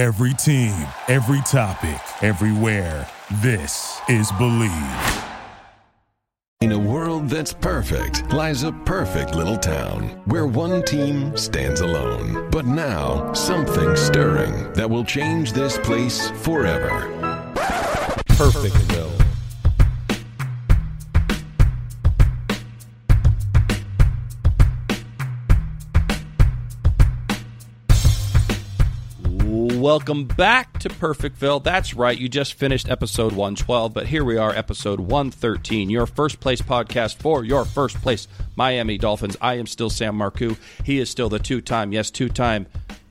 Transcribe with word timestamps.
Every 0.00 0.32
team, 0.32 0.88
every 1.08 1.42
topic, 1.42 2.00
everywhere. 2.22 3.06
This 3.42 4.00
is 4.08 4.32
Bleav. 4.32 5.26
In 6.62 6.72
a 6.72 6.78
world 6.78 7.28
that's 7.28 7.52
perfect 7.52 8.32
lies 8.32 8.62
a 8.62 8.72
perfect 8.86 9.34
little 9.34 9.58
town 9.58 10.04
where 10.24 10.46
one 10.46 10.82
team 10.84 11.36
stands 11.36 11.82
alone. 11.82 12.48
But 12.50 12.64
now, 12.64 13.30
something 13.34 13.94
stirring 13.94 14.72
that 14.72 14.88
will 14.88 15.04
change 15.04 15.52
this 15.52 15.76
place 15.76 16.30
forever. 16.30 17.12
Perfectville. 18.40 19.19
Welcome 29.80 30.26
back 30.26 30.78
to 30.80 30.90
Perfectville. 30.90 31.64
That's 31.64 31.94
right, 31.94 32.18
you 32.18 32.28
just 32.28 32.52
finished 32.52 32.90
episode 32.90 33.32
112, 33.32 33.94
but 33.94 34.06
here 34.06 34.24
we 34.24 34.36
are, 34.36 34.54
episode 34.54 35.00
113, 35.00 35.88
your 35.88 36.04
first 36.04 36.38
place 36.38 36.60
podcast 36.60 37.16
for 37.16 37.44
your 37.46 37.64
first 37.64 37.96
place 38.02 38.28
Miami 38.56 38.98
Dolphins. 38.98 39.38
I 39.40 39.54
am 39.54 39.66
still 39.66 39.88
Sam 39.88 40.18
Marcoux. 40.18 40.58
He 40.84 40.98
is 40.98 41.08
still 41.08 41.30
the 41.30 41.38
two 41.38 41.62
time, 41.62 41.94
yes, 41.94 42.10
two 42.10 42.28
time 42.28 42.66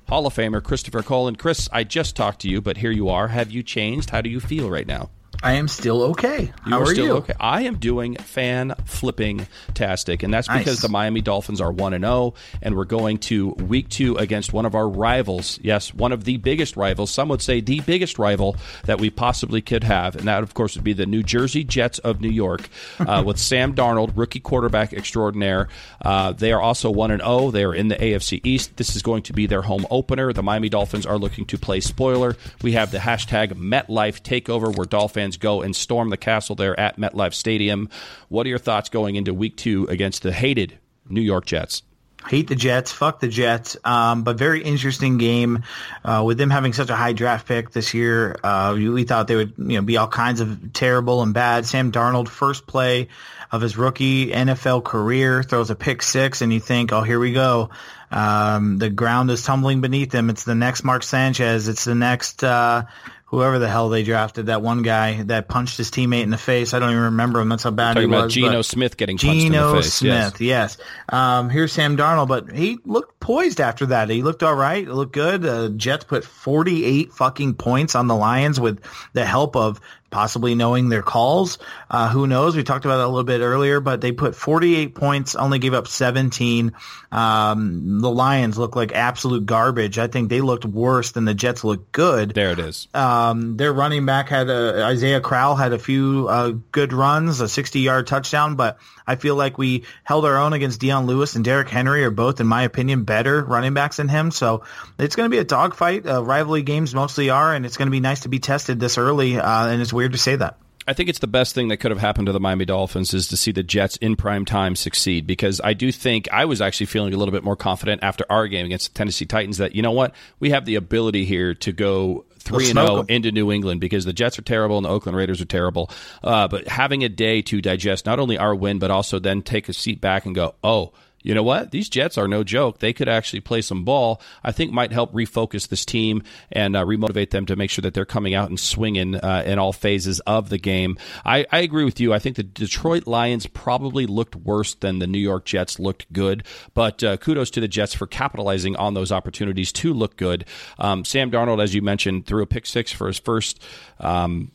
Hall 0.09 0.27
of 0.27 0.35
Famer, 0.35 0.61
Christopher 0.61 1.01
Cole. 1.01 1.33
Chris, 1.33 1.67
I 1.73 1.83
just 1.83 2.15
talked 2.15 2.41
to 2.41 2.47
you, 2.47 2.61
but 2.61 2.77
here 2.77 2.91
you 2.91 3.09
are. 3.09 3.29
Have 3.29 3.49
you 3.49 3.63
changed? 3.63 4.11
How 4.11 4.21
do 4.21 4.29
you 4.29 4.39
feel 4.39 4.69
right 4.69 4.85
now? 4.85 5.09
I 5.41 5.53
am 5.53 5.69
still 5.69 6.01
okay. 6.03 6.51
You 6.65 6.71
How 6.71 6.81
are, 6.81 6.93
you? 6.93 7.13
okay. 7.13 7.33
I 7.39 7.61
am 7.61 7.77
doing 7.77 8.15
fan 8.15 8.75
flipping 8.83 9.47
tastic, 9.73 10.21
and 10.21 10.33
that's 10.33 10.49
because 10.49 10.65
Nice. 10.65 10.81
the 10.81 10.89
Miami 10.89 11.21
Dolphins 11.21 11.61
are 11.61 11.71
one 11.71 11.93
and 11.93 12.03
zero, 12.03 12.33
and 12.61 12.75
we're 12.75 12.83
going 12.83 13.19
to 13.19 13.51
week 13.51 13.87
two 13.87 14.17
against 14.17 14.51
one 14.51 14.65
of 14.65 14.75
our 14.75 14.87
rivals. 14.89 15.57
Yes, 15.63 15.93
one 15.93 16.11
of 16.11 16.25
the 16.25 16.35
biggest 16.37 16.75
rivals. 16.75 17.09
Some 17.11 17.29
would 17.29 17.41
say 17.41 17.61
the 17.61 17.79
biggest 17.79 18.19
rival 18.19 18.57
that 18.83 18.99
we 18.99 19.09
possibly 19.09 19.61
could 19.61 19.85
have, 19.85 20.17
and 20.17 20.27
that 20.27 20.43
of 20.43 20.53
course 20.53 20.75
would 20.75 20.83
be 20.83 20.91
the 20.91 21.05
New 21.05 21.23
Jersey 21.23 21.63
Jets 21.63 21.99
of 21.99 22.19
New 22.19 22.29
York, 22.29 22.67
uh, 22.99 23.23
with 23.25 23.37
Sam 23.39 23.73
Darnold, 23.73 24.11
rookie 24.17 24.41
quarterback 24.41 24.91
extraordinaire. 24.91 25.69
Uh, 26.01 26.33
they 26.33 26.51
are 26.51 26.61
also 26.61 26.91
one 26.91 27.11
and 27.11 27.21
zero. 27.21 27.49
They 27.49 27.63
are 27.63 27.73
in 27.73 27.87
the 27.87 27.95
AFC 27.95 28.41
East. 28.43 28.75
This 28.75 28.93
is 28.97 29.01
going 29.01 29.23
to 29.23 29.33
be 29.33 29.45
their 29.47 29.61
home 29.61 29.87
opener. 29.89 30.33
The 30.33 30.43
Miami 30.43 30.67
Dolphins 30.67 31.05
are 31.05 31.17
looking 31.17 31.45
to 31.45 31.57
play 31.57 31.79
spoiler. 31.79 32.35
We 32.61 32.73
have 32.73 32.91
the 32.91 32.97
hashtag 32.97 33.53
MetLife 33.53 34.21
Takeover, 34.21 34.75
where 34.75 34.85
Dolphins 34.85 35.28
go 35.37 35.61
and 35.61 35.75
storm 35.75 36.09
the 36.09 36.17
castle 36.17 36.55
there 36.55 36.79
at 36.79 36.97
MetLife 36.97 37.33
Stadium. 37.33 37.89
What 38.29 38.45
are 38.45 38.49
your 38.49 38.59
thoughts 38.59 38.89
going 38.89 39.15
into 39.15 39.33
Week 39.33 39.55
Two 39.55 39.85
against 39.87 40.23
the 40.23 40.31
hated 40.31 40.77
New 41.09 41.21
York 41.21 41.45
Jets? 41.45 41.83
Hate 42.27 42.47
the 42.47 42.55
Jets. 42.55 42.91
Fuck 42.91 43.21
the 43.21 43.29
Jets. 43.29 43.77
Um, 43.83 44.23
but 44.23 44.37
very 44.37 44.61
interesting 44.61 45.17
game. 45.17 45.63
Uh, 46.03 46.23
with 46.25 46.37
them 46.37 46.49
having 46.49 46.73
such 46.73 46.89
a 46.89 46.95
high 46.95 47.13
draft 47.13 47.47
pick 47.47 47.71
this 47.71 47.93
year, 47.93 48.37
uh, 48.43 48.75
we 48.77 49.05
thought 49.05 49.27
they 49.27 49.37
would 49.37 49.53
you 49.57 49.77
know 49.77 49.81
be 49.81 49.97
all 49.97 50.07
kinds 50.07 50.41
of 50.41 50.73
terrible 50.73 51.23
and 51.23 51.33
bad. 51.33 51.65
Sam 51.65 51.91
Darnold, 51.91 52.27
first 52.27 52.67
play 52.67 53.07
of 53.51 53.61
his 53.61 53.77
rookie 53.77 54.31
NFL 54.31 54.83
career, 54.83 55.43
throws 55.43 55.69
a 55.69 55.75
pick 55.75 56.01
six, 56.01 56.41
and 56.41 56.53
you 56.53 56.59
think, 56.59 56.91
oh, 56.91 57.01
here 57.01 57.19
we 57.19 57.33
go. 57.33 57.69
Um, 58.11 58.77
the 58.77 58.89
ground 58.89 59.31
is 59.31 59.41
tumbling 59.43 59.81
beneath 59.81 60.13
him. 60.13 60.29
It's 60.29 60.43
the 60.43 60.55
next 60.55 60.83
Mark 60.83 61.03
Sanchez. 61.03 61.67
It's 61.67 61.85
the 61.85 61.95
next. 61.95 62.43
Uh, 62.43 62.83
Whoever 63.31 63.59
the 63.59 63.69
hell 63.69 63.89
they 63.89 64.01
drafted, 64.03 64.47
that 64.47 64.63
one 64.63 64.81
guy 64.81 65.21
that 65.23 65.47
punched 65.47 65.77
his 65.77 65.91
teammate 65.91 66.23
in 66.23 66.31
the 66.31 66.37
face. 66.37 66.73
I 66.73 66.79
don't 66.79 66.89
even 66.89 67.03
remember 67.03 67.39
him. 67.39 67.49
That's 67.49 67.61
how 67.63 67.69
bad 67.69 67.93
Talking 67.93 68.09
he 68.09 68.15
about 68.15 68.23
was. 68.25 68.33
Geno 68.33 68.61
Smith 68.63 68.97
getting 68.97 69.17
punched 69.17 69.45
in 69.45 69.51
Geno 69.51 69.69
the 69.69 69.75
face. 69.83 69.93
Smith, 69.93 70.41
Yes. 70.41 70.77
yes. 70.79 70.87
Um, 71.09 71.49
here's 71.51 71.71
Sam 71.71 71.95
Darnold, 71.95 72.27
but 72.27 72.51
he 72.51 72.79
looked 72.85 73.19
poised 73.19 73.61
after 73.61 73.85
that. 73.87 74.09
He 74.09 74.23
looked 74.23 74.41
all 74.41 74.55
right. 74.55 74.83
It 74.87 74.91
looked 74.93 75.13
good. 75.13 75.45
Uh, 75.45 75.69
Jets 75.69 76.05
put 76.05 76.23
48 76.23 77.13
fucking 77.13 77.53
points 77.53 77.93
on 77.93 78.07
the 78.07 78.15
Lions 78.15 78.59
with 78.59 78.83
the 79.13 79.25
help 79.25 79.55
of 79.55 79.79
possibly 80.09 80.55
knowing 80.55 80.89
their 80.89 81.01
calls. 81.01 81.57
Uh, 81.89 82.09
who 82.09 82.27
knows? 82.27 82.55
We 82.55 82.63
talked 82.63 82.85
about 82.85 82.97
that 82.97 83.05
a 83.05 83.07
little 83.07 83.23
bit 83.23 83.41
earlier, 83.41 83.79
but 83.79 84.01
they 84.01 84.11
put 84.11 84.35
48 84.35 84.95
points, 84.95 85.35
only 85.35 85.59
gave 85.59 85.73
up 85.73 85.87
17. 85.87 86.73
Um, 87.11 88.01
the 88.01 88.09
Lions 88.09 88.57
look 88.57 88.75
like 88.75 88.91
absolute 88.91 89.45
garbage. 89.45 89.97
I 89.97 90.07
think 90.07 90.29
they 90.29 90.41
looked 90.41 90.65
worse 90.65 91.11
than 91.11 91.25
the 91.25 91.33
Jets 91.33 91.63
looked 91.63 91.91
good. 91.91 92.33
There 92.33 92.51
it 92.51 92.59
is. 92.59 92.87
Um, 92.93 93.57
their 93.57 93.73
running 93.73 94.05
back 94.05 94.29
had 94.29 94.49
a, 94.49 94.85
Isaiah 94.85 95.21
Crowell 95.21 95.55
had 95.55 95.73
a 95.73 95.79
few 95.79 96.27
uh, 96.29 96.53
good 96.71 96.93
runs, 96.93 97.41
a 97.41 97.49
60 97.49 97.79
yard 97.79 98.07
touchdown, 98.07 98.55
but 98.55 98.79
I 99.09 99.15
feel 99.15 99.35
like 99.35 99.57
we 99.57 99.85
held 100.03 100.25
our 100.25 100.37
own 100.37 100.53
against 100.53 100.79
Dion 100.79 101.07
Lewis 101.07 101.35
and 101.35 101.43
Derrick 101.43 101.67
Henry 101.67 102.03
are 102.03 102.11
both, 102.11 102.39
in 102.39 102.45
my 102.45 102.61
opinion, 102.61 103.05
better 103.05 103.43
running 103.43 103.73
backs 103.73 103.97
than 103.97 104.07
him. 104.07 104.29
So 104.29 104.63
it's 104.99 105.15
going 105.15 105.25
to 105.25 105.35
be 105.35 105.39
a 105.39 105.43
dogfight. 105.43 106.05
Uh, 106.05 106.23
rivalry 106.23 106.61
games 106.61 106.93
mostly 106.93 107.31
are, 107.31 107.55
and 107.55 107.65
it's 107.65 107.75
going 107.75 107.87
to 107.87 107.91
be 107.91 108.01
nice 108.01 108.21
to 108.21 108.29
be 108.29 108.37
tested 108.37 108.79
this 108.79 108.99
early. 108.99 109.39
Uh, 109.39 109.67
and 109.67 109.81
it's 109.81 109.91
weird 109.99 110.13
to 110.13 110.17
say 110.17 110.37
that. 110.37 110.57
I 110.87 110.93
think 110.93 111.09
it's 111.09 111.19
the 111.19 111.27
best 111.27 111.53
thing 111.53 111.67
that 111.67 111.77
could 111.77 111.91
have 111.91 111.99
happened 111.99 112.27
to 112.27 112.31
the 112.31 112.39
Miami 112.39 112.63
Dolphins 112.63 113.13
is 113.13 113.27
to 113.27 113.37
see 113.37 113.51
the 113.51 113.61
Jets 113.61 113.97
in 113.97 114.15
prime 114.15 114.45
time 114.45 114.77
succeed 114.77 115.27
because 115.27 115.59
I 115.61 115.73
do 115.73 115.91
think 115.91 116.29
I 116.31 116.45
was 116.45 116.61
actually 116.61 116.85
feeling 116.85 117.13
a 117.13 117.17
little 117.17 117.33
bit 117.33 117.43
more 117.43 117.57
confident 117.57 118.01
after 118.01 118.25
our 118.29 118.47
game 118.47 118.65
against 118.65 118.93
the 118.93 118.97
Tennessee 118.97 119.25
Titans 119.25 119.57
that 119.57 119.75
you 119.75 119.81
know 119.81 119.91
what 119.91 120.15
we 120.39 120.51
have 120.51 120.63
the 120.63 120.75
ability 120.75 121.25
here 121.25 121.53
to 121.55 121.73
go 121.73 122.23
three 122.39 122.69
and 122.69 122.79
zero 122.79 123.01
'em. 123.01 123.05
into 123.09 123.31
New 123.31 123.51
England 123.51 123.81
because 123.81 124.05
the 124.05 124.13
Jets 124.13 124.39
are 124.39 124.41
terrible 124.41 124.77
and 124.77 124.85
the 124.85 124.89
Oakland 124.89 125.17
Raiders 125.17 125.41
are 125.41 125.45
terrible. 125.45 125.91
Uh, 126.23 126.47
but 126.47 126.67
having 126.69 127.03
a 127.03 127.09
day 127.09 127.41
to 127.41 127.61
digest 127.61 128.05
not 128.05 128.17
only 128.17 128.37
our 128.37 128.55
win 128.55 128.79
but 128.79 128.89
also 128.89 129.19
then 129.19 129.41
take 129.41 129.67
a 129.67 129.73
seat 129.73 129.99
back 129.99 130.25
and 130.25 130.33
go, 130.33 130.55
oh. 130.63 130.93
You 131.21 131.33
know 131.33 131.43
what? 131.43 131.71
These 131.71 131.89
Jets 131.89 132.17
are 132.17 132.27
no 132.27 132.43
joke. 132.43 132.79
They 132.79 132.93
could 132.93 133.09
actually 133.09 133.41
play 133.41 133.61
some 133.61 133.83
ball. 133.83 134.21
I 134.43 134.51
think 134.51 134.71
might 134.71 134.91
help 134.91 135.13
refocus 135.13 135.67
this 135.67 135.85
team 135.85 136.23
and 136.51 136.75
uh, 136.75 136.85
remotivate 136.85 137.31
them 137.31 137.45
to 137.47 137.55
make 137.55 137.69
sure 137.69 137.81
that 137.81 137.93
they're 137.93 138.05
coming 138.05 138.33
out 138.33 138.49
and 138.49 138.59
swinging 138.59 139.15
uh, 139.15 139.43
in 139.45 139.59
all 139.59 139.73
phases 139.73 140.19
of 140.21 140.49
the 140.49 140.57
game. 140.57 140.97
I, 141.25 141.45
I 141.51 141.59
agree 141.59 141.83
with 141.83 141.99
you. 141.99 142.13
I 142.13 142.19
think 142.19 142.37
the 142.37 142.43
Detroit 142.43 143.07
Lions 143.07 143.47
probably 143.47 144.05
looked 144.05 144.35
worse 144.35 144.75
than 144.75 144.99
the 144.99 145.07
New 145.07 145.19
York 145.19 145.45
Jets 145.45 145.79
looked 145.79 146.11
good, 146.13 146.45
but 146.73 147.03
uh, 147.03 147.17
kudos 147.17 147.49
to 147.51 147.59
the 147.59 147.67
Jets 147.67 147.93
for 147.93 148.07
capitalizing 148.07 148.75
on 148.77 148.93
those 148.93 149.11
opportunities 149.11 149.71
to 149.73 149.93
look 149.93 150.15
good. 150.15 150.45
Um, 150.77 151.03
Sam 151.03 151.31
Darnold, 151.31 151.61
as 151.61 151.75
you 151.75 151.81
mentioned, 151.81 152.25
threw 152.25 152.43
a 152.43 152.47
pick 152.47 152.65
six 152.65 152.91
for 152.91 153.07
his 153.07 153.19
first. 153.19 153.61
Um, 153.99 154.51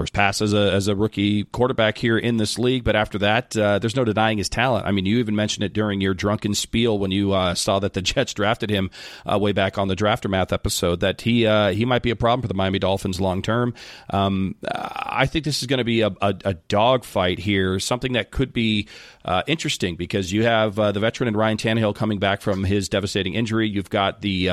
first 0.00 0.14
pass 0.14 0.40
as 0.40 0.54
a 0.54 0.72
as 0.72 0.88
a 0.88 0.96
rookie 0.96 1.44
quarterback 1.44 1.98
here 1.98 2.16
in 2.16 2.38
this 2.38 2.58
league. 2.58 2.84
But 2.84 2.96
after 2.96 3.18
that, 3.18 3.54
uh, 3.54 3.78
there's 3.78 3.94
no 3.94 4.04
denying 4.04 4.38
his 4.38 4.48
talent. 4.48 4.86
I 4.86 4.92
mean, 4.92 5.04
you 5.04 5.18
even 5.18 5.36
mentioned 5.36 5.62
it 5.62 5.74
during 5.74 6.00
your 6.00 6.14
drunken 6.14 6.54
spiel 6.54 6.98
when 6.98 7.10
you 7.10 7.32
uh, 7.32 7.54
saw 7.54 7.78
that 7.80 7.92
the 7.92 8.00
Jets 8.10 8.32
drafted 8.32 8.70
him 8.70 8.90
uh, 9.30 9.38
way 9.38 9.52
back 9.52 9.76
on 9.76 9.88
the 9.88 9.96
Draftermath 9.96 10.52
episode. 10.52 11.00
That 11.00 11.20
he 11.20 11.46
uh, 11.46 11.72
he 11.72 11.84
might 11.84 12.02
be 12.02 12.10
a 12.10 12.16
problem 12.16 12.40
for 12.40 12.48
the 12.48 12.54
Miami 12.54 12.78
Dolphins 12.78 13.20
long 13.20 13.42
term. 13.42 13.74
Um, 14.08 14.56
I 14.72 15.26
think 15.26 15.44
this 15.44 15.60
is 15.60 15.66
going 15.66 15.78
to 15.78 15.84
be 15.84 16.00
a, 16.00 16.08
a, 16.22 16.34
a 16.46 16.54
dog 16.54 17.04
fight 17.04 17.38
here, 17.38 17.78
something 17.78 18.14
that 18.14 18.30
could 18.30 18.54
be 18.54 18.88
uh, 19.26 19.42
interesting 19.46 19.96
because 19.96 20.32
you 20.32 20.44
have 20.44 20.78
uh, 20.78 20.92
the 20.92 21.00
veteran 21.00 21.28
and 21.28 21.36
Ryan 21.36 21.58
Tannehill 21.58 21.94
coming 21.94 22.18
back 22.18 22.40
from 22.40 22.64
his 22.64 22.88
devastating 22.88 23.34
injury. 23.34 23.68
You've 23.68 23.90
got 23.90 24.22
the 24.22 24.48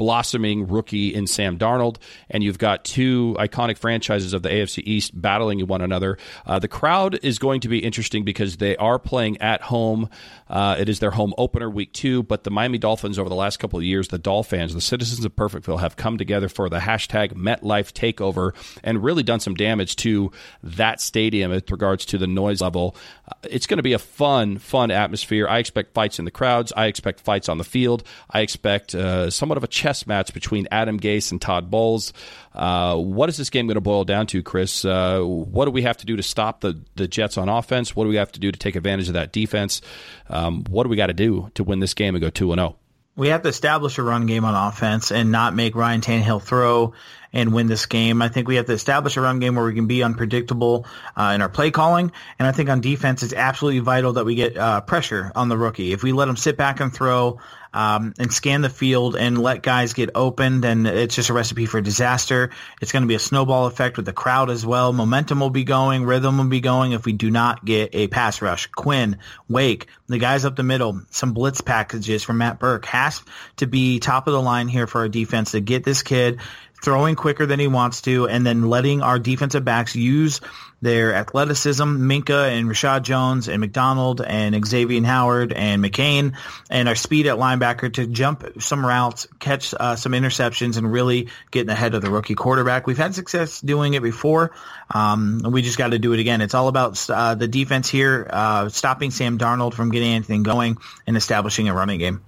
blossoming 0.00 0.66
rookie 0.66 1.14
in 1.14 1.26
Sam 1.26 1.58
Darnold, 1.58 1.98
and 2.30 2.42
you've 2.42 2.56
got 2.56 2.84
two 2.86 3.36
iconic 3.38 3.76
franchises 3.76 4.32
of 4.32 4.42
the 4.42 4.48
AFC 4.48 4.82
East 4.82 5.20
battling 5.20 5.66
one 5.66 5.82
another. 5.82 6.16
Uh, 6.46 6.58
the 6.58 6.68
crowd 6.68 7.18
is 7.22 7.38
going 7.38 7.60
to 7.60 7.68
be 7.68 7.80
interesting 7.80 8.24
because 8.24 8.56
they 8.56 8.78
are 8.78 8.98
playing 8.98 9.36
at 9.42 9.60
home. 9.60 10.08
Uh, 10.48 10.74
it 10.78 10.88
is 10.88 11.00
their 11.00 11.10
home 11.10 11.34
opener, 11.36 11.68
week 11.68 11.92
two, 11.92 12.22
but 12.22 12.44
the 12.44 12.50
Miami 12.50 12.78
Dolphins 12.78 13.18
over 13.18 13.28
the 13.28 13.34
last 13.34 13.58
couple 13.58 13.78
of 13.78 13.84
years, 13.84 14.08
the 14.08 14.16
Dolphins, 14.18 14.72
the 14.72 14.80
citizens 14.80 15.22
of 15.26 15.36
Perfectville, 15.36 15.80
have 15.80 15.96
come 15.96 16.16
together 16.16 16.48
for 16.48 16.70
the 16.70 16.78
hashtag 16.78 17.34
MetLife 17.34 17.92
Takeover 17.92 18.54
and 18.82 19.04
really 19.04 19.22
done 19.22 19.40
some 19.40 19.54
damage 19.54 19.96
to 19.96 20.32
that 20.62 21.02
stadium 21.02 21.50
with 21.50 21.70
regards 21.70 22.06
to 22.06 22.16
the 22.16 22.26
noise 22.26 22.62
level. 22.62 22.96
Uh, 23.28 23.34
it's 23.50 23.66
going 23.66 23.76
to 23.76 23.82
be 23.82 23.92
a 23.92 23.98
fun, 23.98 24.56
fun 24.56 24.90
atmosphere. 24.90 25.46
I 25.46 25.58
expect 25.58 25.92
fights 25.92 26.18
in 26.18 26.24
the 26.24 26.30
crowds. 26.30 26.72
I 26.74 26.86
expect 26.86 27.20
fights 27.20 27.50
on 27.50 27.58
the 27.58 27.64
field. 27.64 28.02
I 28.30 28.40
expect 28.40 28.94
uh, 28.94 29.28
somewhat 29.28 29.58
of 29.58 29.64
a 29.64 29.68
chess 29.68 29.89
match 30.06 30.32
between 30.32 30.66
Adam 30.70 30.98
Gase 30.98 31.30
and 31.30 31.40
Todd 31.40 31.70
Bowles. 31.70 32.12
Uh, 32.54 32.96
what 32.96 33.28
is 33.28 33.36
this 33.36 33.50
game 33.50 33.66
going 33.66 33.76
to 33.76 33.80
boil 33.80 34.04
down 34.04 34.26
to, 34.28 34.42
Chris? 34.42 34.84
Uh, 34.84 35.20
what 35.20 35.66
do 35.66 35.70
we 35.70 35.82
have 35.82 35.96
to 35.98 36.06
do 36.06 36.16
to 36.16 36.22
stop 36.22 36.60
the, 36.60 36.80
the 36.96 37.06
Jets 37.06 37.36
on 37.38 37.48
offense? 37.48 37.94
What 37.94 38.04
do 38.04 38.10
we 38.10 38.16
have 38.16 38.32
to 38.32 38.40
do 38.40 38.50
to 38.50 38.58
take 38.58 38.76
advantage 38.76 39.08
of 39.08 39.14
that 39.14 39.32
defense? 39.32 39.80
Um, 40.28 40.64
what 40.68 40.84
do 40.84 40.88
we 40.88 40.96
got 40.96 41.06
to 41.06 41.14
do 41.14 41.50
to 41.54 41.64
win 41.64 41.80
this 41.80 41.94
game 41.94 42.14
and 42.14 42.22
go 42.22 42.30
2 42.30 42.54
0? 42.54 42.76
We 43.16 43.28
have 43.28 43.42
to 43.42 43.48
establish 43.48 43.98
a 43.98 44.02
run 44.02 44.26
game 44.26 44.44
on 44.44 44.54
offense 44.54 45.10
and 45.10 45.30
not 45.30 45.54
make 45.54 45.74
Ryan 45.74 46.00
Tannehill 46.00 46.42
throw 46.42 46.94
and 47.32 47.52
win 47.52 47.66
this 47.66 47.86
game. 47.86 48.22
I 48.22 48.28
think 48.28 48.48
we 48.48 48.56
have 48.56 48.66
to 48.66 48.72
establish 48.72 49.16
a 49.16 49.20
run 49.20 49.38
game 49.38 49.54
where 49.54 49.64
we 49.64 49.74
can 49.74 49.86
be 49.86 50.02
unpredictable 50.02 50.86
uh, 51.16 51.32
in 51.34 51.42
our 51.42 51.48
play 51.48 51.70
calling, 51.70 52.12
and 52.38 52.48
I 52.48 52.52
think 52.52 52.68
on 52.68 52.80
defense 52.80 53.22
it's 53.22 53.34
absolutely 53.34 53.80
vital 53.80 54.14
that 54.14 54.24
we 54.24 54.34
get 54.34 54.56
uh, 54.56 54.80
pressure 54.80 55.32
on 55.34 55.48
the 55.48 55.56
rookie. 55.56 55.92
If 55.92 56.02
we 56.02 56.12
let 56.12 56.28
him 56.28 56.36
sit 56.36 56.56
back 56.56 56.80
and 56.80 56.92
throw 56.92 57.38
um, 57.72 58.14
and 58.18 58.32
scan 58.32 58.62
the 58.62 58.68
field 58.68 59.16
and 59.16 59.38
let 59.38 59.62
guys 59.62 59.92
get 59.92 60.10
open, 60.14 60.60
then 60.60 60.86
it's 60.86 61.14
just 61.14 61.30
a 61.30 61.32
recipe 61.32 61.66
for 61.66 61.80
disaster. 61.80 62.50
It's 62.80 62.92
going 62.92 63.02
to 63.02 63.08
be 63.08 63.14
a 63.14 63.20
snowball 63.20 63.66
effect 63.66 63.96
with 63.96 64.06
the 64.06 64.12
crowd 64.12 64.50
as 64.50 64.66
well. 64.66 64.92
Momentum 64.92 65.40
will 65.40 65.50
be 65.50 65.64
going, 65.64 66.04
rhythm 66.04 66.38
will 66.38 66.44
be 66.46 66.60
going 66.60 66.92
if 66.92 67.04
we 67.04 67.12
do 67.12 67.30
not 67.30 67.64
get 67.64 67.94
a 67.94 68.08
pass 68.08 68.42
rush. 68.42 68.66
Quinn, 68.68 69.18
Wake, 69.48 69.86
the 70.08 70.18
guys 70.18 70.44
up 70.44 70.56
the 70.56 70.62
middle, 70.62 71.00
some 71.10 71.32
blitz 71.32 71.60
packages 71.60 72.24
from 72.24 72.38
Matt 72.38 72.58
Burke 72.58 72.86
has 72.86 73.22
to 73.56 73.66
be 73.66 74.00
top 74.00 74.26
of 74.26 74.32
the 74.32 74.42
line 74.42 74.68
here 74.68 74.86
for 74.86 75.02
our 75.02 75.08
defense 75.08 75.52
to 75.52 75.60
get 75.60 75.84
this 75.84 76.02
kid 76.02 76.40
throwing 76.82 77.16
quicker 77.16 77.46
than 77.46 77.60
he 77.60 77.68
wants 77.68 78.02
to, 78.02 78.28
and 78.28 78.46
then 78.46 78.68
letting 78.68 79.02
our 79.02 79.18
defensive 79.18 79.64
backs 79.64 79.94
use 79.94 80.40
their 80.82 81.14
athleticism, 81.14 81.82
Minkah 81.82 82.58
and 82.58 82.68
Reshad 82.68 83.02
Jones 83.02 83.48
and 83.48 83.60
McDonald 83.60 84.22
and 84.22 84.66
Xavier 84.66 85.02
Howard 85.04 85.52
and 85.52 85.84
McCain, 85.84 86.36
and 86.70 86.88
our 86.88 86.94
speed 86.94 87.26
at 87.26 87.36
linebacker 87.36 87.92
to 87.94 88.06
jump 88.06 88.62
some 88.62 88.84
routes, 88.84 89.26
catch 89.38 89.74
uh, 89.78 89.96
some 89.96 90.12
interceptions, 90.12 90.78
and 90.78 90.90
really 90.90 91.28
get 91.50 91.68
ahead 91.68 91.94
of 91.94 92.02
the 92.02 92.10
rookie 92.10 92.34
quarterback. 92.34 92.86
We've 92.86 92.96
had 92.96 93.14
success 93.14 93.60
doing 93.60 93.94
it 93.94 94.02
before. 94.02 94.52
Um, 94.90 95.42
we 95.50 95.62
just 95.62 95.78
got 95.78 95.88
to 95.88 95.98
do 95.98 96.12
it 96.12 96.20
again. 96.20 96.40
It's 96.40 96.54
all 96.54 96.68
about 96.68 97.08
uh, 97.10 97.34
the 97.34 97.48
defense 97.48 97.90
here, 97.90 98.26
uh, 98.30 98.68
stopping 98.70 99.10
Sam 99.10 99.38
Darnold 99.38 99.74
from 99.74 99.90
getting 99.90 100.12
anything 100.12 100.42
going 100.42 100.78
and 101.06 101.16
establishing 101.16 101.68
a 101.68 101.74
running 101.74 101.98
game. 101.98 102.24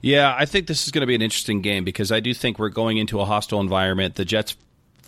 Yeah, 0.00 0.34
I 0.36 0.46
think 0.46 0.66
this 0.66 0.84
is 0.84 0.90
going 0.90 1.00
to 1.02 1.06
be 1.06 1.14
an 1.14 1.22
interesting 1.22 1.62
game 1.62 1.84
because 1.84 2.10
I 2.12 2.20
do 2.20 2.34
think 2.34 2.58
we're 2.58 2.68
going 2.68 2.96
into 2.98 3.20
a 3.20 3.24
hostile 3.24 3.60
environment. 3.60 4.14
The 4.14 4.24
Jets 4.24 4.56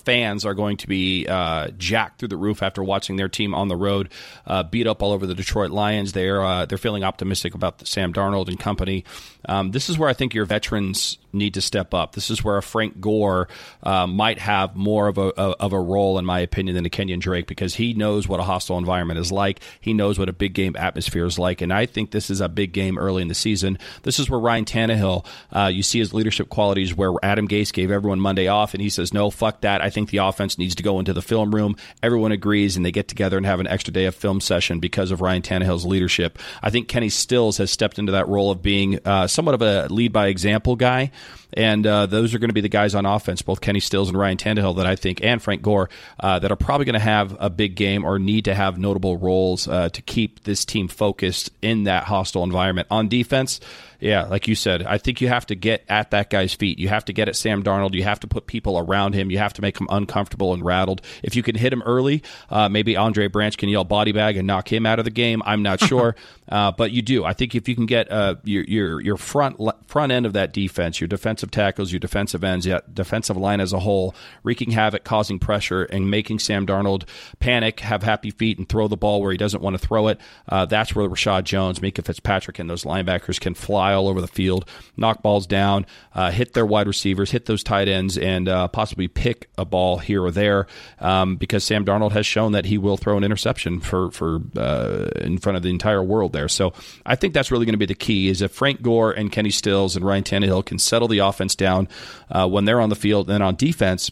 fans 0.05 0.45
are 0.45 0.55
going 0.55 0.77
to 0.77 0.87
be 0.87 1.27
uh, 1.27 1.69
jacked 1.79 2.19
through 2.19 2.29
the 2.29 2.37
roof 2.37 2.63
after 2.63 2.83
watching 2.83 3.17
their 3.17 3.29
team 3.29 3.55
on 3.55 3.69
the 3.69 3.77
road 3.77 4.11
uh, 4.47 4.63
beat 4.63 4.87
up 4.87 5.03
all 5.03 5.13
over 5.13 5.27
the 5.27 5.35
Detroit 5.35 5.71
Lions. 5.71 6.13
They're 6.13 6.43
uh, 6.45 6.67
they're 6.67 6.79
feeling 6.79 7.05
optimistic 7.05 7.55
about 7.55 7.87
Sam 7.87 8.13
Darnold 8.13 8.49
and 8.49 8.59
company. 8.59 9.05
Um, 9.49 9.71
this 9.71 9.89
is 9.89 9.99
where 9.99 10.09
I 10.09 10.13
think 10.13 10.35
your 10.35 10.45
veterans 10.45 11.19
need 11.35 11.55
to 11.55 11.61
step 11.61 11.95
up. 11.95 12.15
This 12.15 12.31
is 12.31 12.43
where 12.43 12.57
a 12.57 12.63
Frank 12.63 13.01
Gore 13.01 13.49
uh, 13.83 14.07
might 14.07 14.39
have 14.39 14.77
more 14.77 15.09
of 15.09 15.19
a, 15.19 15.29
of 15.37 15.73
a 15.73 15.81
role, 15.81 16.19
in 16.19 16.25
my 16.25 16.41
opinion, 16.41 16.75
than 16.75 16.87
a 16.87 16.91
Kenyan 16.91 17.21
Drake 17.21 17.47
because 17.47 17.75
he 17.75 17.95
knows 17.95 18.29
what 18.29 18.41
a 18.41 18.45
hostile 18.45 18.79
environment 18.79 19.19
is 19.19 19.33
like. 19.33 19.61
He 19.81 19.93
knows 19.93 20.19
what 20.19 20.29
a 20.29 20.33
big 20.33 20.55
game 20.55 20.77
atmosphere 20.77 21.27
is 21.27 21.39
like, 21.39 21.61
and 21.61 21.73
I 21.73 21.87
think 21.87 22.11
this 22.11 22.31
is 22.31 22.41
a 22.41 22.49
big 22.49 22.73
game 22.73 22.99
early 22.99 23.23
in 23.23 23.29
the 23.29 23.35
season. 23.35 23.79
This 24.03 24.19
is 24.19 24.31
where 24.31 24.41
Ryan 24.41 24.65
Tannehill, 24.65 25.27
uh, 25.53 25.71
you 25.73 25.83
see 25.83 25.99
his 25.99 26.15
leadership 26.15 26.49
qualities, 26.49 26.95
where 26.95 27.13
Adam 27.23 27.49
Gase 27.49 27.73
gave 27.73 27.91
everyone 27.91 28.21
Monday 28.21 28.49
off, 28.49 28.75
and 28.75 28.83
he 28.83 28.91
says, 28.91 29.13
"No, 29.13 29.31
fuck 29.31 29.63
that. 29.63 29.83
I 29.83 29.91
think 29.91 30.11
the 30.11 30.19
offense 30.19 30.59
needs 30.59 30.75
to 30.77 30.83
go 30.83 30.99
into 30.99 31.13
the 31.13 31.23
film 31.23 31.55
room." 31.55 31.77
Everyone 32.03 32.33
agrees, 32.33 32.77
and 32.77 32.85
they 32.85 32.93
get 32.93 33.09
together 33.09 33.37
and 33.37 33.47
have 33.47 33.61
an 33.61 33.67
extra 33.67 33.93
day 33.93 34.05
of 34.07 34.15
film 34.15 34.41
session 34.41 34.81
because 34.81 35.11
of 35.11 35.21
Ryan 35.21 35.43
Tannehill's 35.43 35.85
leadership. 35.85 36.39
I 36.63 36.71
think 36.71 36.89
Kenny 36.89 37.09
Stills 37.09 37.59
has 37.59 37.71
stepped 37.71 37.99
into 37.99 38.13
that 38.13 38.29
role 38.29 38.51
of 38.51 38.63
being 38.63 39.01
uh, 39.05 39.27
somewhat 39.27 39.55
of 39.55 39.63
a 39.63 39.89
lead 39.89 40.13
by 40.13 40.29
example 40.29 40.77
guy. 40.77 41.11
And 41.57 41.87
uh, 41.87 42.07
those 42.07 42.35
are 42.35 42.39
going 42.39 42.51
to 42.51 42.55
be 42.55 42.61
the 42.61 42.69
guys 42.69 42.95
on 42.95 43.07
offense, 43.07 43.41
both 43.43 43.61
Kenny 43.61 43.81
Stills 43.81 44.09
and 44.09 44.19
Ryan 44.19 44.37
Tannehill, 44.37 44.77
that 44.77 44.87
I 44.87 44.97
think, 44.97 45.23
and 45.23 45.41
Frank 45.41 45.63
Gore, 45.63 45.89
uh, 46.19 46.39
that 46.41 46.51
are 46.51 46.57
probably 46.57 46.85
going 46.85 46.95
to 46.95 46.99
have 46.99 47.37
a 47.39 47.49
big 47.49 47.77
game 47.77 48.05
or 48.05 48.19
need 48.19 48.47
to 48.47 48.55
have 48.55 48.77
notable 48.77 49.17
roles 49.17 49.69
uh, 49.69 49.89
to 49.91 50.03
keep 50.03 50.43
this 50.45 50.65
team 50.65 50.89
focused 50.89 51.51
in 51.63 51.85
that 51.85 52.05
hostile 52.05 52.43
environment. 52.43 52.89
On 52.91 53.09
defense, 53.09 53.61
yeah, 54.05 54.25
like 54.25 54.47
you 54.47 54.55
said, 54.55 54.83
I 54.83 54.99
think 54.99 55.23
you 55.23 55.29
have 55.29 55.47
to 55.47 55.55
get 55.55 55.83
at 55.89 56.11
that 56.11 56.29
guy's 56.29 56.53
feet. 56.53 56.79
You 56.79 56.89
have 56.89 57.07
to 57.07 57.15
get 57.15 57.27
at 57.27 57.37
Sam 57.37 57.63
Darnold. 57.63 57.95
You 57.95 58.03
have 58.03 58.21
to 58.21 58.27
put 58.27 58.47
people 58.47 58.79
around 58.79 59.15
him. 59.15 59.31
You 59.31 59.39
have 59.39 59.55
to 59.55 59.63
make 59.63 59.81
him 59.81 59.87
uncomfortable 59.91 60.53
and 60.53 60.63
rattled. 60.63 61.01
If 61.23 61.35
you 61.35 61.43
can 61.43 61.55
hit 61.55 61.73
him 61.73 61.83
early, 61.87 62.23
uh, 62.51 62.69
maybe 62.69 62.99
Andre 62.99 63.29
Branch 63.29 63.57
can 63.57 63.71
yell 63.71 63.85
body 63.85 64.13
bag 64.13 64.37
and 64.37 64.47
knock 64.47 64.71
him 64.71 64.85
out 64.85 64.99
of 64.99 65.07
the 65.07 65.11
game. 65.11 65.43
I'm 65.47 65.63
not 65.63 65.81
sure, 65.89 66.17
uh, 66.51 66.73
but 66.73 66.91
you 66.91 67.01
do. 67.01 67.25
I 67.25 67.33
think 67.33 67.55
if 67.55 67.67
you 67.67 67.75
can 67.75 67.87
get 67.87 68.13
uh, 68.13 68.35
your 68.45 68.65
your 68.65 69.01
your 69.01 69.17
front 69.17 69.59
front 69.87 70.13
end 70.13 70.27
of 70.27 70.35
that 70.35 70.53
defense, 70.53 71.01
your 71.01 71.09
defensive 71.09 71.51
tackles, 71.51 71.91
your 71.91 72.01
defensive 72.01 72.45
ends, 72.45 72.67
your 72.67 72.83
defensive 72.93 73.39
line 73.39 73.63
as 73.63 73.73
a 73.73 73.79
whole, 73.79 74.15
wreaking 74.43 74.73
havoc, 74.73 75.05
causing 75.05 75.39
pressure, 75.39 75.85
and 75.85 76.11
making 76.11 76.41
Sam 76.41 76.67
Darnold 76.67 77.05
panic, 77.39 77.81
have 77.81 78.03
happy 78.03 78.33
feet, 78.33 78.59
and 78.59 78.69
throw 78.69 78.87
the 78.87 78.99
ball 78.99 79.23
where 79.23 79.33
he 79.33 79.39
doesn't 79.39 79.63
want 79.63 79.81
to 79.81 79.87
throw 79.87 80.09
it. 80.09 80.21
Uh, 80.47 80.67
that's 80.67 80.95
where 80.95 81.09
Reshad 81.09 81.45
Jones, 81.45 81.79
Minkah 81.79 82.05
Fitzpatrick, 82.05 82.59
and 82.59 82.69
those 82.69 82.85
linebackers 82.85 83.41
can 83.41 83.55
fly 83.55 83.94
all 83.95 84.09
over 84.09 84.21
the 84.21 84.27
field, 84.27 84.69
knock 84.97 85.23
balls 85.23 85.47
down, 85.47 85.87
uh, 86.15 86.31
hit 86.31 86.53
their 86.53 86.67
wide 86.67 86.87
receivers, 86.87 87.31
hit 87.31 87.47
those 87.47 87.63
tight 87.63 87.89
ends, 87.89 88.19
and 88.19 88.49
uh, 88.49 88.69
possibly 88.69 89.09
pick 89.09 89.49
a 89.57 89.65
ball 89.65 89.99
here 89.99 90.23
or 90.23 90.31
there. 90.31 90.67
Um, 90.99 91.37
because 91.37 91.65
Sam 91.65 91.85
Darnold 91.85 92.13
has 92.13 92.27
shown 92.27 92.53
that 92.53 92.67
he 92.67 92.77
will 92.77 92.97
throw 92.97 93.17
an 93.17 93.25
interception 93.25 93.81
for 93.81 94.11
for 94.11 94.41
uh, 94.57 95.09
in 95.17 95.39
front 95.39 95.57
of 95.57 95.63
the 95.63 95.71
entire 95.71 96.03
world 96.03 96.33
there. 96.33 96.49
So 96.49 96.73
I 97.07 97.17
think 97.17 97.33
that's 97.35 97.51
really 97.51 97.65
going 97.65 97.75
to 97.75 97.79
be 97.79 97.87
the 97.87 97.95
key. 97.95 98.29
Is 98.29 98.43
if 98.43 98.53
Frank 98.53 98.83
Gore 98.83 99.13
and 99.13 99.33
Kenny 99.33 99.51
Stills 99.51 99.97
and 99.97 100.05
Ryan 100.05 100.25
Tannehill 100.25 100.65
can 100.67 100.79
settle 100.79 101.09
the 101.09 101.19
offense 101.19 101.55
down 101.55 101.89
uh, 102.31 102.47
when 102.49 102.65
they're 102.65 102.81
on 102.81 102.91
the 102.91 102.97
field, 102.97 103.31
and 103.31 103.43
on 103.43 103.57
defense 103.57 104.11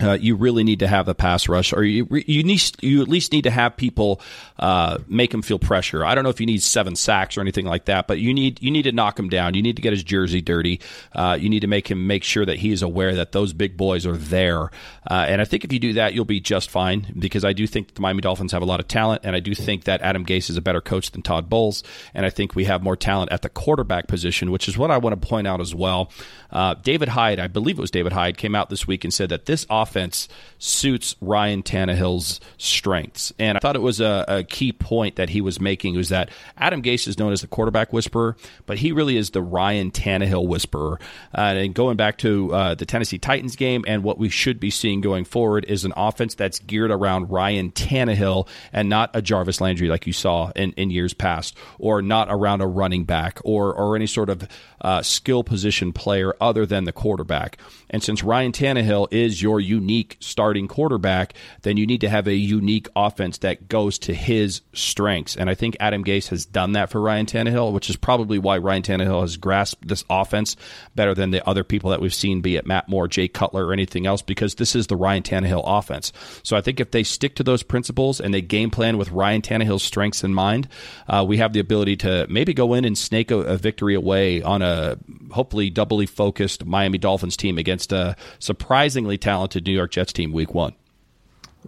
uh, 0.00 0.12
you 0.12 0.34
really 0.34 0.64
need 0.64 0.78
to 0.78 0.88
have 0.88 1.06
the 1.06 1.14
pass 1.14 1.48
rush, 1.48 1.72
or 1.72 1.84
you 1.84 2.06
you 2.26 2.42
need 2.42 2.62
you 2.80 3.02
at 3.02 3.08
least 3.08 3.32
need 3.32 3.42
to 3.42 3.50
have 3.50 3.76
people 3.76 4.20
uh, 4.58 4.98
make 5.08 5.32
him 5.32 5.42
feel 5.42 5.58
pressure. 5.58 6.04
I 6.04 6.14
don't 6.14 6.24
know 6.24 6.30
if 6.30 6.40
you 6.40 6.46
need 6.46 6.62
seven 6.62 6.96
sacks 6.96 7.36
or 7.36 7.40
anything 7.40 7.66
like 7.66 7.84
that, 7.86 8.06
but 8.06 8.18
you 8.18 8.32
need 8.32 8.62
you 8.62 8.70
need 8.70 8.82
to 8.82 8.92
knock 8.92 9.18
him 9.18 9.28
down. 9.28 9.54
You 9.54 9.62
need 9.62 9.76
to 9.76 9.82
get 9.82 9.92
his 9.92 10.02
jersey 10.02 10.40
dirty. 10.40 10.80
Uh, 11.14 11.36
you 11.38 11.48
need 11.48 11.60
to 11.60 11.66
make 11.66 11.90
him 11.90 12.06
make 12.06 12.24
sure 12.24 12.46
that 12.46 12.58
he 12.58 12.72
is 12.72 12.82
aware 12.82 13.14
that 13.16 13.32
those 13.32 13.52
big 13.52 13.76
boys 13.76 14.06
are 14.06 14.16
there. 14.16 14.70
Uh, 15.10 15.26
and 15.28 15.40
I 15.40 15.44
think 15.44 15.64
if 15.64 15.72
you 15.72 15.78
do 15.78 15.92
that, 15.94 16.14
you'll 16.14 16.24
be 16.24 16.40
just 16.40 16.70
fine. 16.70 17.12
Because 17.18 17.44
I 17.44 17.52
do 17.52 17.66
think 17.66 17.94
the 17.94 18.00
Miami 18.00 18.22
Dolphins 18.22 18.52
have 18.52 18.62
a 18.62 18.66
lot 18.66 18.80
of 18.80 18.88
talent, 18.88 19.22
and 19.24 19.36
I 19.36 19.40
do 19.40 19.54
think 19.54 19.84
that 19.84 20.00
Adam 20.00 20.24
Gase 20.24 20.48
is 20.50 20.56
a 20.56 20.62
better 20.62 20.80
coach 20.80 21.10
than 21.10 21.22
Todd 21.22 21.50
Bowles, 21.50 21.82
and 22.14 22.24
I 22.24 22.30
think 22.30 22.54
we 22.54 22.64
have 22.64 22.82
more 22.82 22.96
talent 22.96 23.32
at 23.32 23.42
the 23.42 23.48
quarterback 23.48 24.08
position, 24.08 24.50
which 24.50 24.66
is 24.66 24.78
what 24.78 24.90
I 24.90 24.98
want 24.98 25.20
to 25.20 25.28
point 25.28 25.46
out 25.46 25.60
as 25.60 25.74
well. 25.74 26.10
Uh, 26.50 26.74
David 26.74 27.08
Hyde, 27.08 27.38
I 27.38 27.46
believe 27.48 27.78
it 27.78 27.80
was 27.80 27.90
David 27.90 28.12
Hyde, 28.12 28.36
came 28.36 28.54
out 28.54 28.70
this 28.70 28.86
week 28.86 29.04
and 29.04 29.12
said 29.12 29.28
that 29.28 29.46
this 29.46 29.66
offense 29.70 29.89
offense 29.90 30.28
suits 30.58 31.16
Ryan 31.22 31.62
Tannehill's 31.62 32.38
strengths. 32.58 33.32
And 33.38 33.56
I 33.56 33.60
thought 33.60 33.76
it 33.76 33.82
was 33.82 33.98
a, 33.98 34.24
a, 34.28 34.44
key 34.44 34.72
point 34.72 35.16
that 35.16 35.30
he 35.30 35.40
was 35.40 35.58
making 35.58 35.96
was 35.96 36.10
that 36.10 36.28
Adam 36.58 36.82
Gase 36.82 37.08
is 37.08 37.18
known 37.18 37.32
as 37.32 37.40
the 37.40 37.46
quarterback 37.46 37.92
whisperer, 37.94 38.36
but 38.66 38.78
he 38.78 38.92
really 38.92 39.16
is 39.16 39.30
the 39.30 39.40
Ryan 39.40 39.90
Tannehill 39.90 40.46
whisperer. 40.46 41.00
Uh, 41.34 41.54
and 41.56 41.74
going 41.74 41.96
back 41.96 42.18
to 42.18 42.52
uh, 42.52 42.74
the 42.74 42.84
Tennessee 42.84 43.18
Titans 43.18 43.56
game 43.56 43.84
and 43.88 44.04
what 44.04 44.18
we 44.18 44.28
should 44.28 44.60
be 44.60 44.68
seeing 44.68 45.00
going 45.00 45.24
forward 45.24 45.64
is 45.64 45.86
an 45.86 45.94
offense 45.96 46.34
that's 46.34 46.58
geared 46.58 46.90
around 46.90 47.30
Ryan 47.30 47.70
Tannehill 47.72 48.46
and 48.72 48.90
not 48.90 49.10
a 49.14 49.22
Jarvis 49.22 49.62
Landry 49.62 49.88
like 49.88 50.06
you 50.06 50.12
saw 50.12 50.50
in, 50.54 50.72
in 50.72 50.90
years 50.90 51.14
past, 51.14 51.56
or 51.78 52.02
not 52.02 52.28
around 52.30 52.60
a 52.60 52.66
running 52.66 53.04
back 53.04 53.40
or, 53.44 53.72
or 53.72 53.96
any 53.96 54.06
sort 54.06 54.28
of 54.28 54.46
uh, 54.82 55.00
skill 55.00 55.42
position 55.42 55.92
player 55.92 56.34
other 56.38 56.66
than 56.66 56.84
the 56.84 56.92
quarterback. 56.92 57.56
And 57.88 58.02
since 58.02 58.22
Ryan 58.22 58.52
Tannehill 58.52 59.08
is 59.10 59.42
your 59.42 59.58
unique 59.58 59.79
starting 60.20 60.68
quarterback, 60.68 61.34
then 61.62 61.76
you 61.76 61.86
need 61.86 62.00
to 62.02 62.08
have 62.08 62.26
a 62.26 62.34
unique 62.34 62.88
offense 62.94 63.38
that 63.38 63.68
goes 63.68 63.98
to 64.00 64.14
his 64.14 64.60
strengths. 64.72 65.36
And 65.36 65.50
I 65.50 65.54
think 65.54 65.76
Adam 65.80 66.04
Gase 66.04 66.28
has 66.28 66.46
done 66.46 66.72
that 66.72 66.90
for 66.90 67.00
Ryan 67.00 67.26
Tannehill, 67.26 67.72
which 67.72 67.90
is 67.90 67.96
probably 67.96 68.38
why 68.38 68.58
Ryan 68.58 68.82
Tannehill 68.82 69.20
has 69.22 69.36
grasped 69.36 69.86
this 69.86 70.04
offense 70.10 70.56
better 70.94 71.14
than 71.14 71.30
the 71.30 71.46
other 71.48 71.64
people 71.64 71.90
that 71.90 72.00
we've 72.00 72.14
seen, 72.14 72.40
be 72.40 72.56
it 72.56 72.66
Matt 72.66 72.88
Moore, 72.88 73.08
Jay 73.08 73.28
Cutler, 73.28 73.66
or 73.66 73.72
anything 73.72 74.06
else, 74.06 74.22
because 74.22 74.56
this 74.56 74.74
is 74.74 74.86
the 74.86 74.96
Ryan 74.96 75.22
Tannehill 75.22 75.62
offense. 75.64 76.12
So 76.42 76.56
I 76.56 76.60
think 76.60 76.80
if 76.80 76.90
they 76.90 77.02
stick 77.02 77.34
to 77.36 77.42
those 77.42 77.62
principles 77.62 78.20
and 78.20 78.32
they 78.34 78.42
game 78.42 78.70
plan 78.70 78.98
with 78.98 79.10
Ryan 79.10 79.42
Tannehill's 79.42 79.82
strengths 79.82 80.24
in 80.24 80.34
mind, 80.34 80.68
uh, 81.08 81.24
we 81.26 81.38
have 81.38 81.52
the 81.52 81.60
ability 81.60 81.96
to 81.96 82.26
maybe 82.28 82.54
go 82.54 82.74
in 82.74 82.84
and 82.84 82.96
snake 82.96 83.30
a, 83.30 83.38
a 83.38 83.56
victory 83.56 83.94
away 83.94 84.42
on 84.42 84.62
a 84.62 84.98
hopefully 85.30 85.70
doubly 85.70 86.06
focused 86.06 86.64
Miami 86.64 86.98
Dolphins 86.98 87.36
team 87.36 87.58
against 87.58 87.92
a 87.92 88.16
surprisingly 88.38 89.18
talented 89.18 89.64
New 89.70 89.76
York 89.76 89.92
Jets 89.92 90.12
team 90.12 90.32
week 90.32 90.52
one. 90.52 90.74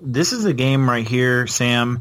This 0.01 0.33
is 0.33 0.45
a 0.45 0.53
game 0.53 0.89
right 0.89 1.07
here, 1.07 1.47
Sam, 1.47 2.01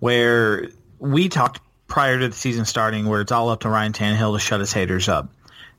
where 0.00 0.68
we 0.98 1.28
talked 1.28 1.60
prior 1.86 2.18
to 2.18 2.28
the 2.28 2.34
season 2.34 2.64
starting 2.64 3.06
where 3.06 3.20
it's 3.20 3.30
all 3.30 3.50
up 3.50 3.60
to 3.60 3.68
Ryan 3.68 3.92
Tannehill 3.92 4.34
to 4.34 4.40
shut 4.40 4.60
his 4.60 4.72
haters 4.72 5.08
up. 5.08 5.30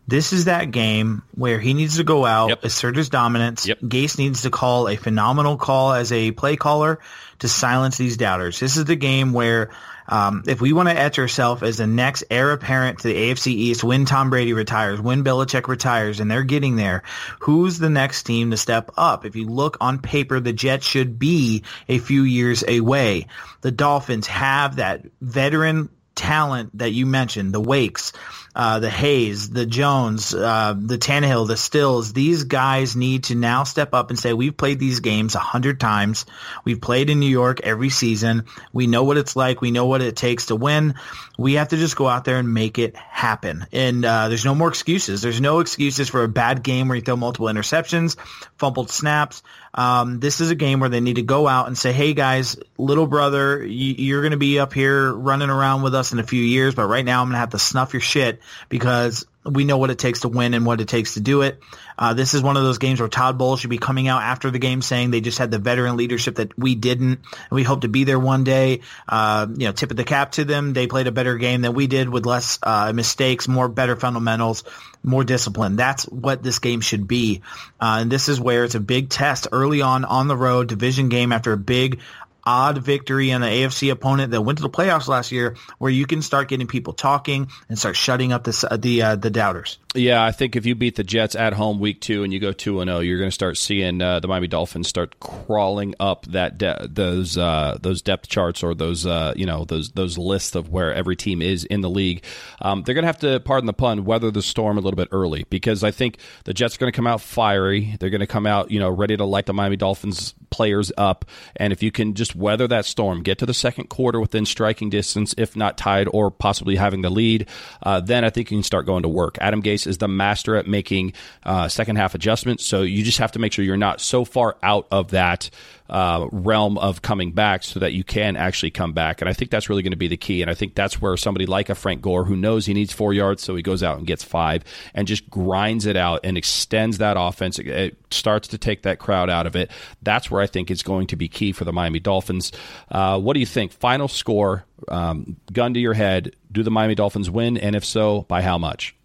This 0.08 0.32
is 0.32 0.46
that 0.46 0.72
game 0.72 1.24
where 1.36 1.60
he 1.60 1.74
needs 1.74 1.98
to 1.98 2.06
go 2.06 2.26
out, 2.26 2.48
yep. 2.50 2.64
assert 2.64 2.96
his 2.96 3.10
dominance. 3.10 3.68
Yep. 3.68 3.80
Gase 3.82 4.18
needs 4.18 4.44
to 4.44 4.50
call 4.50 4.88
a 4.88 4.96
phenomenal 4.96 5.58
call 5.58 5.92
as 5.92 6.14
a 6.14 6.32
play 6.32 6.56
caller 6.56 7.00
to 7.40 7.50
silence 7.50 7.98
these 7.98 8.16
doubters. 8.16 8.58
This 8.58 8.78
is 8.78 8.86
the 8.86 8.96
game 8.96 9.34
where 9.34 9.72
um, 10.08 10.44
if 10.48 10.62
we 10.62 10.74
want 10.74 10.90
to 10.90 10.98
etch 10.98 11.20
ourselves 11.20 11.64
as 11.64 11.78
the 11.78 11.88
next 11.88 12.24
heir 12.30 12.52
apparent 12.52 13.00
to 13.00 13.08
the 13.10 13.16
AFC 13.16 13.48
East 13.48 13.84
when 13.84 14.06
Tom 14.06 14.30
Brady 14.30 14.54
retires, 14.54 15.02
when 15.02 15.24
Belichick 15.24 15.68
retires, 15.68 16.20
and 16.20 16.30
they're 16.30 16.44
getting 16.44 16.76
there, 16.76 17.04
who's 17.40 17.80
the 17.80 17.90
next 17.90 18.24
team 18.24 18.52
to 18.52 18.58
step 18.58 18.92
up? 18.98 19.26
If 19.26 19.36
you 19.36 19.48
look 19.48 19.78
on 19.82 20.00
paper, 20.00 20.40
the 20.40 20.54
Jets 20.54 20.86
should 20.86 21.20
be 21.20 21.64
a 21.88 22.00
few 22.00 22.24
years 22.24 22.64
away. 22.68 23.28
The 23.62 23.72
Dolphins 23.72 24.28
have 24.28 24.78
that 24.78 25.06
veteran 25.22 25.90
talent 26.16 26.78
that 26.78 26.92
you 26.92 27.06
mentioned, 27.06 27.54
the 27.54 27.62
Wakes, 27.62 28.12
uh, 28.58 28.80
the 28.80 28.90
Hayes, 28.90 29.52
the 29.52 29.68
Jones, 29.68 30.34
uh, 30.34 30.74
the 30.76 30.98
Tannehill, 30.98 31.48
the 31.48 31.56
Stills, 31.56 32.12
these 32.12 32.46
guys 32.46 32.96
need 32.96 33.26
to 33.26 33.36
now 33.36 33.64
step 33.66 33.94
up 33.94 34.10
and 34.10 34.18
say, 34.18 34.34
we've 34.34 34.58
played 34.58 34.80
these 34.80 35.00
games 35.00 35.36
a 35.36 35.40
hundred 35.40 35.80
times. 35.80 36.26
We've 36.66 36.82
played 36.82 37.12
in 37.12 37.20
New 37.20 37.30
York 37.30 37.62
every 37.62 37.90
season. 37.90 38.46
We 38.74 38.88
know 38.88 39.04
what 39.04 39.18
it's 39.18 39.36
like. 39.36 39.62
We 39.62 39.70
know 39.70 39.86
what 39.86 40.02
it 40.02 40.16
takes 40.16 40.48
to 40.48 40.56
win. 40.56 40.96
We 41.38 41.54
have 41.54 41.68
to 41.68 41.78
just 41.78 41.96
go 41.96 42.08
out 42.08 42.26
there 42.26 42.40
and 42.40 42.52
make 42.52 42.80
it 42.80 42.96
happen. 42.96 43.68
And 43.72 44.04
uh, 44.04 44.28
there's 44.30 44.44
no 44.44 44.56
more 44.56 44.70
excuses. 44.70 45.22
There's 45.22 45.40
no 45.40 45.60
excuses 45.60 46.10
for 46.10 46.24
a 46.24 46.28
bad 46.28 46.64
game 46.64 46.88
where 46.88 46.96
you 46.96 47.04
throw 47.04 47.16
multiple 47.16 47.50
interceptions, 47.50 48.18
fumbled 48.58 48.90
snaps. 48.90 49.44
Um, 49.76 50.20
this 50.20 50.42
is 50.42 50.50
a 50.50 50.56
game 50.56 50.80
where 50.80 50.90
they 50.90 51.02
need 51.02 51.18
to 51.18 51.22
go 51.22 51.48
out 51.48 51.68
and 51.68 51.78
say, 51.78 51.94
"Hey 51.94 52.16
guys, 52.16 52.58
little 52.80 53.06
brother, 53.06 53.64
you, 53.64 54.18
are 54.18 54.22
going 54.22 54.32
to 54.32 54.38
be 54.38 54.58
up 54.58 54.74
here 54.74 55.14
running 55.14 55.52
around 55.52 55.84
with 55.84 55.94
us 55.94 56.14
in 56.14 56.18
a 56.18 56.24
few 56.24 56.42
years, 56.42 56.74
but 56.74 56.88
right 56.88 57.06
now 57.06 57.22
I'm 57.22 57.28
going 57.28 57.36
to 57.36 57.40
have 57.40 57.52
to 57.52 57.60
snuff 57.60 57.94
your 57.94 58.02
shit 58.02 58.42
because 58.70 59.26
we 59.48 59.64
know 59.64 59.78
what 59.78 59.90
it 59.90 59.98
takes 59.98 60.22
to 60.22 60.28
win 60.28 60.54
and 60.54 60.66
what 60.66 60.82
it 60.82 60.88
takes 60.88 61.14
to 61.14 61.20
do 61.20 61.42
it. 61.42 61.60
Uh, 61.98 62.14
this 62.14 62.34
is 62.34 62.42
one 62.42 62.58
of 62.58 62.64
those 62.64 62.78
games 62.78 63.00
where 63.00 63.10
Todd 63.10 63.38
Bowles 63.38 63.60
should 63.60 63.70
be 63.70 63.78
coming 63.78 64.08
out 64.08 64.22
after 64.22 64.52
the 64.52 64.60
game 64.60 64.82
saying 64.82 65.12
they 65.12 65.22
just 65.22 65.38
had 65.38 65.52
the 65.52 65.58
veteran 65.58 65.98
leadership 65.98 66.36
that 66.36 66.58
we 66.58 66.76
didn't, 66.76 67.20
and 67.22 67.52
we 67.52 67.64
hope 67.64 67.82
to 67.82 67.88
be 67.88 68.04
there 68.04 68.20
one 68.20 68.44
day. 68.44 68.82
Uh, 69.08 69.48
you 69.56 69.68
know, 69.68 69.72
tip 69.72 69.90
of 69.90 69.98
the 69.98 70.04
cap 70.04 70.34
to 70.34 70.46
them. 70.46 70.74
They 70.74 70.88
played 70.88 71.08
a 71.08 71.12
better 71.12 71.38
game 71.38 71.62
than 71.62 71.74
we 71.74 71.88
did 71.88 72.10
with 72.10 72.26
less 72.26 72.60
uh, 72.62 72.92
mistakes, 72.94 73.48
more 73.48 73.68
better 73.68 73.96
fundamentals, 73.96 74.64
more 75.04 75.24
discipline. 75.24 75.76
That's 75.76 76.04
what 76.04 76.44
this 76.44 76.60
game 76.60 76.82
should 76.82 77.08
be. 77.08 77.42
Uh, 77.80 78.00
and 78.02 78.12
this 78.12 78.30
is 78.30 78.40
where 78.40 78.64
it's 78.64 78.76
a 78.76 78.80
big 78.80 79.10
test 79.10 79.48
early 79.52 79.82
on 79.82 80.06
on 80.06 80.28
the 80.28 80.38
road, 80.38 80.68
division 80.68 81.10
game 81.10 81.32
after 81.32 81.54
a 81.54 81.58
big 81.58 82.00
odd 82.48 82.78
victory 82.78 83.34
on 83.34 83.42
the 83.42 83.48
AFC 83.48 83.92
opponent 83.92 84.32
that 84.32 84.42
went 84.42 84.58
to 84.58 84.64
the 84.64 84.70
playoffs 84.70 85.10
last 85.10 85.34
year, 85.34 85.58
where 85.80 85.92
you 85.92 86.06
can 86.06 86.22
start 86.22 86.48
getting 86.48 86.66
people 86.66 86.94
talking 86.94 87.50
and 87.68 87.78
start 87.78 87.98
shutting 87.98 88.32
up 88.32 88.46
the 88.46 88.78
the 88.80 89.02
uh, 89.02 89.16
the 89.18 89.30
doubters. 89.30 89.78
Yeah, 89.98 90.24
I 90.24 90.32
think 90.32 90.56
if 90.56 90.68
you 90.68 90.76
beat 90.76 90.96
the 90.96 91.04
Jets 91.04 91.34
at 91.34 91.54
home 91.54 91.80
week 91.80 92.02
two 92.02 92.24
and 92.24 92.32
you 92.32 92.40
go 92.40 92.52
two 92.52 92.82
and 92.82 92.88
zero, 92.88 92.98
oh, 92.98 93.02
you're 93.02 93.18
going 93.18 93.32
to 93.32 93.34
start 93.34 93.58
seeing 93.58 94.00
uh, 94.00 94.20
the 94.20 94.28
Miami 94.28 94.48
Dolphins 94.48 94.88
start 94.88 95.20
crawling 95.20 95.96
up 96.00 96.28
that 96.28 96.60
de- 96.60 96.88
those 96.88 97.36
uh, 97.36 97.80
those 97.82 98.04
depth 98.04 98.28
charts 98.28 98.62
or 98.62 98.76
those 98.76 99.08
uh, 99.08 99.34
you 99.36 99.48
know 99.48 99.66
those 99.66 99.90
those 99.94 100.16
lists 100.20 100.54
of 100.56 100.70
where 100.70 100.94
every 100.94 101.16
team 101.16 101.42
is 101.42 101.66
in 101.66 101.82
the 101.82 101.90
league. 101.90 102.24
Um, 102.62 102.84
they're 102.84 102.94
going 102.94 103.04
to 103.04 103.08
have 103.08 103.20
to, 103.20 103.40
pardon 103.40 103.66
the 103.66 103.74
pun, 103.74 104.06
weather 104.06 104.30
the 104.30 104.44
storm 104.44 104.78
a 104.78 104.82
little 104.82 104.98
bit 104.98 105.08
early 105.12 105.46
because 105.50 105.84
I 105.84 105.90
think 105.90 106.20
the 106.44 106.54
Jets 106.54 106.76
are 106.76 106.80
going 106.80 106.92
to 106.92 106.96
come 106.96 107.08
out 107.08 107.20
fiery. 107.20 107.96
They're 108.00 108.12
going 108.12 108.22
to 108.22 108.28
come 108.28 108.46
out 108.46 108.70
you 108.70 108.80
know 108.80 108.92
ready 108.92 109.18
to 109.18 109.26
light 109.26 109.48
the 109.48 109.54
Miami 109.54 109.78
Dolphins 109.78 110.36
players 110.52 110.92
up, 110.96 111.26
and 111.56 111.74
if 111.74 111.82
you 111.82 111.92
can 111.92 112.14
just 112.14 112.36
weather 112.36 112.68
that 112.68 112.86
storm, 112.86 113.24
get 113.24 113.40
to 113.40 113.48
the 113.48 113.54
second 113.54 113.90
quarter 113.90 114.20
within 114.20 114.46
striking 114.46 114.92
distance, 114.92 115.34
if 115.40 115.56
not 115.56 115.76
tied 115.76 116.08
or 116.14 116.30
possibly 116.30 116.76
having 116.76 117.02
the 117.02 117.10
lead, 117.10 117.48
uh, 117.82 118.00
then 118.00 118.24
I 118.24 118.30
think 118.30 118.52
you 118.52 118.58
can 118.58 118.64
start 118.64 118.86
going 118.86 119.02
to 119.02 119.10
work. 119.10 119.40
Adam 119.42 119.64
Gase 119.64 119.87
is 119.88 119.98
the 119.98 120.08
master 120.08 120.56
at 120.56 120.68
making 120.68 121.14
uh, 121.44 121.68
second 121.68 121.96
half 121.96 122.16
adjustments, 122.16 122.66
so 122.66 122.82
you 122.82 123.04
just 123.04 123.18
have 123.18 123.32
to 123.34 123.40
make 123.40 123.54
sure 123.54 123.66
you're 123.66 123.78
not 123.78 124.02
so 124.02 124.26
far 124.26 124.58
out 124.62 124.88
of 124.92 125.12
that 125.12 125.50
uh, 125.90 126.28
realm 126.32 126.78
of 126.78 127.02
coming 127.02 127.32
back 127.32 127.64
so 127.64 127.80
that 127.80 127.94
you 127.94 128.04
can 128.04 128.36
actually 128.36 128.72
come 128.72 128.94
back. 128.94 129.22
And 129.22 129.30
I 129.30 129.34
think 129.34 129.52
that's 129.52 129.70
really 129.70 129.84
going 129.84 129.92
to 129.92 129.98
be 129.98 130.08
the 130.08 130.18
key. 130.18 130.42
And 130.42 130.52
I 130.52 130.54
think 130.54 130.76
that's 130.76 131.02
where 131.02 131.16
somebody 131.16 131.46
like 131.46 131.70
a 131.70 131.76
Frank 131.76 132.02
Gore, 132.02 132.26
who 132.26 132.36
knows 132.36 132.66
he 132.66 132.74
needs 132.74 132.92
four 132.92 133.14
yards, 133.14 133.42
so 133.42 133.56
he 133.56 133.62
goes 133.62 133.84
out 133.84 133.98
and 133.98 134.06
gets 134.06 134.24
five 134.24 134.64
and 134.94 135.08
just 135.08 135.30
grinds 135.30 135.86
it 135.86 135.96
out 135.96 136.22
and 136.24 136.38
extends 136.38 136.98
that 136.98 137.16
offense. 137.18 137.60
It 137.60 137.98
starts 138.12 138.50
to 138.50 138.58
take 138.58 138.84
that 138.84 139.00
crowd 139.00 139.30
out 139.30 139.48
of 139.48 139.56
it. 139.56 139.72
That's 140.02 140.30
where 140.30 140.42
I 140.42 140.48
think 140.48 140.70
it's 140.70 140.84
going 140.84 141.08
to 141.08 141.16
be 141.16 141.28
key 141.30 141.54
for 141.54 141.64
the 141.64 141.74
Miami 141.74 142.00
Dolphins. 142.00 142.52
Uh, 142.92 143.20
what 143.20 143.34
do 143.34 143.40
you 143.40 143.46
think? 143.46 143.72
Final 143.72 144.08
score, 144.08 144.66
um, 144.90 145.38
gun 145.54 145.74
to 145.74 145.80
your 145.80 145.94
head. 145.94 146.36
Do 146.52 146.64
the 146.64 146.72
Miami 146.72 146.96
Dolphins 146.96 147.30
win? 147.30 147.58
And 147.58 147.76
if 147.76 147.86
so, 147.86 148.24
by 148.24 148.42
how 148.42 148.58
much? 148.58 148.97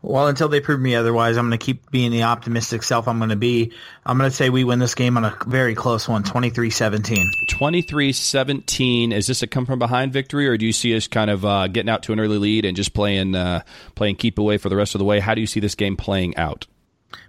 Well, 0.00 0.28
until 0.28 0.48
they 0.48 0.60
prove 0.60 0.80
me 0.80 0.94
otherwise, 0.94 1.36
I'm 1.36 1.48
going 1.48 1.58
to 1.58 1.64
keep 1.64 1.90
being 1.90 2.12
the 2.12 2.22
optimistic 2.22 2.84
self 2.84 3.08
I'm 3.08 3.18
going 3.18 3.30
to 3.30 3.36
be. 3.36 3.72
I'm 4.06 4.16
going 4.16 4.30
to 4.30 4.36
say 4.36 4.48
we 4.48 4.62
win 4.62 4.78
this 4.78 4.94
game 4.94 5.16
on 5.16 5.24
a 5.24 5.36
very 5.46 5.74
close 5.74 6.08
one, 6.08 6.22
23-17. 6.22 7.24
23-17. 7.50 9.12
Is 9.12 9.26
this 9.26 9.42
a 9.42 9.48
come 9.48 9.66
from 9.66 9.80
behind 9.80 10.12
victory, 10.12 10.46
or 10.46 10.56
do 10.56 10.64
you 10.64 10.72
see 10.72 10.94
us 10.96 11.08
kind 11.08 11.30
of 11.30 11.44
uh, 11.44 11.66
getting 11.66 11.90
out 11.90 12.04
to 12.04 12.12
an 12.12 12.20
early 12.20 12.38
lead 12.38 12.64
and 12.64 12.76
just 12.76 12.94
playing 12.94 13.34
uh, 13.34 13.62
playing 13.96 14.16
keep 14.16 14.38
away 14.38 14.56
for 14.56 14.68
the 14.68 14.76
rest 14.76 14.94
of 14.94 15.00
the 15.00 15.04
way? 15.04 15.18
How 15.18 15.34
do 15.34 15.40
you 15.40 15.48
see 15.48 15.60
this 15.60 15.74
game 15.74 15.96
playing 15.96 16.36
out? 16.36 16.66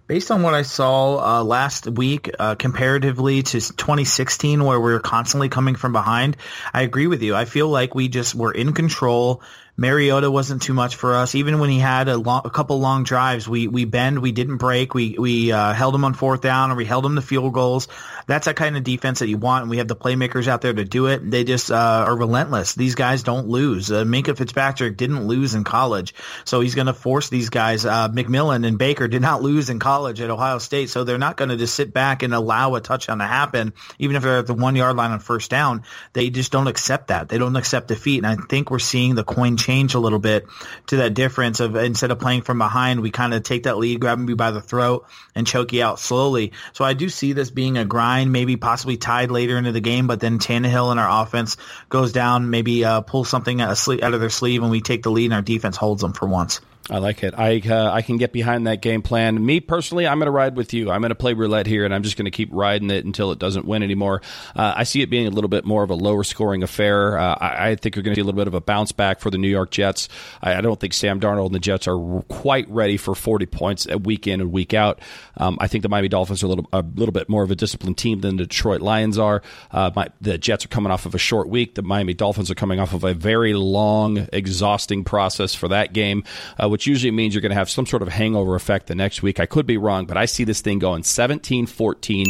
Based 0.05 0.31
on 0.31 0.41
what 0.41 0.55
I 0.55 0.63
saw 0.63 1.39
uh, 1.39 1.43
last 1.43 1.87
week, 1.87 2.31
uh, 2.39 2.55
comparatively 2.55 3.43
to 3.43 3.59
2016, 3.59 4.63
where 4.63 4.79
we 4.79 4.91
were 4.91 4.99
constantly 4.99 5.49
coming 5.49 5.75
from 5.75 5.91
behind, 5.93 6.35
I 6.73 6.81
agree 6.81 7.05
with 7.05 7.21
you. 7.21 7.35
I 7.35 7.45
feel 7.45 7.69
like 7.69 7.93
we 7.93 8.07
just 8.07 8.33
were 8.33 8.51
in 8.51 8.73
control. 8.73 9.43
Mariota 9.79 10.29
wasn't 10.29 10.61
too 10.61 10.73
much 10.73 10.97
for 10.97 11.15
us. 11.15 11.35
Even 11.35 11.59
when 11.59 11.69
he 11.69 11.79
had 11.79 12.09
a, 12.09 12.17
long, 12.17 12.41
a 12.43 12.49
couple 12.49 12.81
long 12.81 13.05
drives, 13.05 13.47
we 13.47 13.69
we 13.69 13.85
bend, 13.85 14.19
we 14.19 14.33
didn't 14.33 14.57
break, 14.57 14.93
we 14.93 15.15
we 15.17 15.53
uh, 15.53 15.71
held 15.71 15.95
him 15.95 16.03
on 16.03 16.13
fourth 16.13 16.41
down, 16.41 16.71
or 16.71 16.75
we 16.75 16.83
held 16.83 17.05
him 17.05 17.15
to 17.15 17.21
field 17.21 17.53
goals. 17.53 17.87
That's 18.27 18.45
that 18.45 18.57
kind 18.57 18.75
of 18.75 18.83
defense 18.83 19.19
that 19.19 19.29
you 19.29 19.37
want, 19.37 19.61
and 19.61 19.69
we 19.71 19.77
have 19.77 19.87
the 19.87 19.95
playmakers 19.95 20.49
out 20.49 20.59
there 20.59 20.73
to 20.73 20.83
do 20.83 21.07
it. 21.07 21.31
They 21.31 21.45
just 21.45 21.71
uh, 21.71 22.03
are 22.07 22.17
relentless. 22.17 22.75
These 22.75 22.95
guys 22.95 23.23
don't 23.23 23.47
lose. 23.47 23.89
Uh, 23.89 24.03
Minkah 24.03 24.37
Fitzpatrick 24.37 24.97
didn't 24.97 25.27
lose 25.27 25.55
in 25.55 25.63
college, 25.63 26.13
so 26.43 26.59
he's 26.59 26.75
going 26.75 26.87
to 26.87 26.93
force 26.93 27.29
these 27.29 27.49
guys. 27.49 27.85
Uh, 27.85 28.09
McMillan 28.09 28.67
and 28.67 28.77
Baker 28.77 29.07
did 29.07 29.21
not 29.21 29.41
lose 29.41 29.69
in 29.69 29.79
college 29.79 30.19
at 30.19 30.29
Ohio 30.29 30.57
State, 30.57 30.89
so 30.89 31.05
they're 31.05 31.17
not 31.17 31.37
going 31.37 31.49
to 31.49 31.57
just 31.57 31.73
sit 31.73 31.93
back 31.93 32.21
and 32.21 32.33
allow 32.33 32.75
a 32.75 32.81
touchdown 32.81 33.19
to 33.19 33.25
happen, 33.25 33.71
even 33.97 34.17
if 34.17 34.23
they're 34.23 34.39
at 34.39 34.47
the 34.47 34.53
one 34.53 34.75
yard 34.75 34.97
line 34.97 35.11
on 35.11 35.19
first 35.19 35.49
down. 35.49 35.83
They 36.11 36.29
just 36.29 36.51
don't 36.51 36.67
accept 36.67 37.07
that. 37.07 37.29
They 37.29 37.37
don't 37.37 37.55
accept 37.55 37.87
defeat, 37.87 38.17
and 38.17 38.27
I 38.27 38.35
think 38.35 38.69
we're 38.69 38.79
seeing 38.79 39.15
the 39.15 39.23
coin 39.23 39.55
change 39.55 39.68
change 39.69 39.93
a 39.93 39.99
little 39.99 40.19
bit 40.19 40.47
to 40.87 40.97
that 40.97 41.13
difference 41.13 41.59
of 41.59 41.75
instead 41.75 42.09
of 42.09 42.17
playing 42.17 42.41
from 42.41 42.57
behind, 42.57 43.01
we 43.01 43.11
kind 43.11 43.35
of 43.35 43.43
take 43.43 43.63
that 43.63 43.77
lead, 43.77 43.99
grab 43.99 44.27
you 44.27 44.35
by 44.35 44.49
the 44.49 44.61
throat, 44.61 45.05
and 45.35 45.45
choke 45.45 45.73
you 45.73 45.83
out 45.83 45.99
slowly. 45.99 46.53
So 46.73 46.83
I 46.83 46.93
do 46.93 47.07
see 47.07 47.33
this 47.33 47.51
being 47.51 47.77
a 47.77 47.85
grind, 47.85 48.31
maybe 48.31 48.57
possibly 48.57 48.97
tied 48.97 49.29
later 49.29 49.57
into 49.57 49.71
the 49.71 49.79
game, 49.79 50.07
but 50.07 50.19
then 50.19 50.39
Tannehill 50.39 50.89
and 50.89 50.99
our 50.99 51.23
offense 51.23 51.57
goes 51.87 52.11
down, 52.11 52.49
maybe 52.49 52.83
uh, 52.83 53.01
pull 53.01 53.25
something 53.25 53.61
out 53.61 53.71
of 53.87 54.19
their 54.19 54.29
sleeve, 54.31 54.63
and 54.63 54.71
we 54.71 54.81
take 54.81 55.03
the 55.03 55.11
lead, 55.11 55.25
and 55.25 55.33
our 55.35 55.43
defense 55.43 55.77
holds 55.77 56.01
them 56.01 56.13
for 56.13 56.27
once. 56.27 56.61
I 56.89 56.97
like 56.97 57.23
it. 57.23 57.35
I 57.37 57.59
uh, 57.59 57.91
I 57.91 58.01
can 58.01 58.17
get 58.17 58.31
behind 58.31 58.65
that 58.65 58.81
game 58.81 59.01
plan. 59.01 59.45
Me 59.45 59.59
personally, 59.59 60.07
I'm 60.07 60.17
going 60.17 60.25
to 60.25 60.31
ride 60.31 60.55
with 60.55 60.73
you. 60.73 60.89
I'm 60.89 61.01
going 61.01 61.09
to 61.09 61.15
play 61.15 61.33
roulette 61.33 61.67
here, 61.67 61.85
and 61.85 61.93
I'm 61.93 62.01
just 62.01 62.17
going 62.17 62.25
to 62.25 62.31
keep 62.31 62.49
riding 62.51 62.89
it 62.89 63.05
until 63.05 63.31
it 63.31 63.37
doesn't 63.37 63.65
win 63.65 63.83
anymore. 63.83 64.21
Uh, 64.55 64.73
I 64.75 64.83
see 64.83 65.01
it 65.01 65.09
being 65.09 65.27
a 65.27 65.29
little 65.29 65.49
bit 65.49 65.65
more 65.65 65.83
of 65.83 65.91
a 65.91 65.95
lower 65.95 66.23
scoring 66.23 66.63
affair. 66.63 67.19
Uh, 67.19 67.35
I, 67.35 67.69
I, 67.69 67.75
think 67.75 67.95
you're 67.95 68.03
going 68.03 68.15
to 68.15 68.19
see 68.19 68.21
a 68.21 68.25
little 68.25 68.39
bit 68.39 68.47
of 68.47 68.55
a 68.55 68.61
bounce 68.61 68.91
back 68.91 69.19
for 69.19 69.29
the 69.29 69.37
New 69.37 69.49
York 69.49 69.69
Jets. 69.69 70.09
I, 70.41 70.55
I, 70.55 70.61
don't 70.61 70.79
think 70.79 70.93
Sam 70.93 71.19
Darnold 71.19 71.47
and 71.47 71.55
the 71.55 71.59
Jets 71.59 71.87
are 71.87 72.21
quite 72.27 72.67
ready 72.69 72.97
for 72.97 73.13
40 73.13 73.45
points 73.45 73.87
a 73.87 73.97
week 73.97 74.25
in 74.25 74.41
and 74.41 74.51
week 74.51 74.73
out. 74.73 74.99
Um, 75.37 75.57
I 75.61 75.67
think 75.67 75.83
the 75.83 75.89
Miami 75.89 76.07
Dolphins 76.07 76.41
are 76.41 76.47
a 76.47 76.49
little 76.49 76.67
a 76.73 76.81
little 76.81 77.13
bit 77.13 77.29
more 77.29 77.43
of 77.43 77.51
a 77.51 77.55
disciplined 77.55 77.97
team 77.97 78.21
than 78.21 78.37
the 78.37 78.45
Detroit 78.45 78.81
Lions 78.81 79.17
are. 79.19 79.43
Uh, 79.71 79.91
my, 79.95 80.09
the 80.21 80.37
Jets 80.37 80.65
are 80.65 80.69
coming 80.69 80.91
off 80.91 81.05
of 81.05 81.13
a 81.13 81.19
short 81.19 81.49
week. 81.49 81.75
The 81.75 81.83
Miami 81.83 82.15
Dolphins 82.15 82.49
are 82.49 82.55
coming 82.55 82.79
off 82.79 82.93
of 82.93 83.03
a 83.03 83.13
very 83.13 83.53
long, 83.53 84.27
exhausting 84.33 85.03
process 85.03 85.53
for 85.53 85.67
that 85.67 85.93
game, 85.93 86.23
uh, 86.61 86.67
which 86.79 86.87
usually 86.87 87.11
means 87.11 87.33
you're 87.35 87.41
going 87.41 87.49
to 87.49 87.57
have 87.57 87.69
some 87.69 87.85
sort 87.85 88.01
of 88.01 88.07
hangover 88.07 88.55
effect 88.55 88.87
the 88.87 88.95
next 88.95 89.21
week. 89.21 89.37
I 89.41 89.45
could 89.45 89.65
be 89.65 89.75
wrong, 89.75 90.05
but 90.05 90.15
I 90.15 90.23
see 90.23 90.45
this 90.45 90.61
thing 90.61 90.79
going 90.79 91.03
17 91.03 91.65
14 91.65 92.25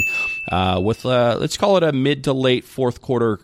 uh, 0.51 0.81
with, 0.83 1.05
uh, 1.05 1.37
let's 1.39 1.55
call 1.55 1.77
it 1.77 1.83
a 1.83 1.91
mid 1.91 2.23
to 2.23 2.33
late 2.33 2.63
fourth 2.63 2.99
quarter 2.99 3.39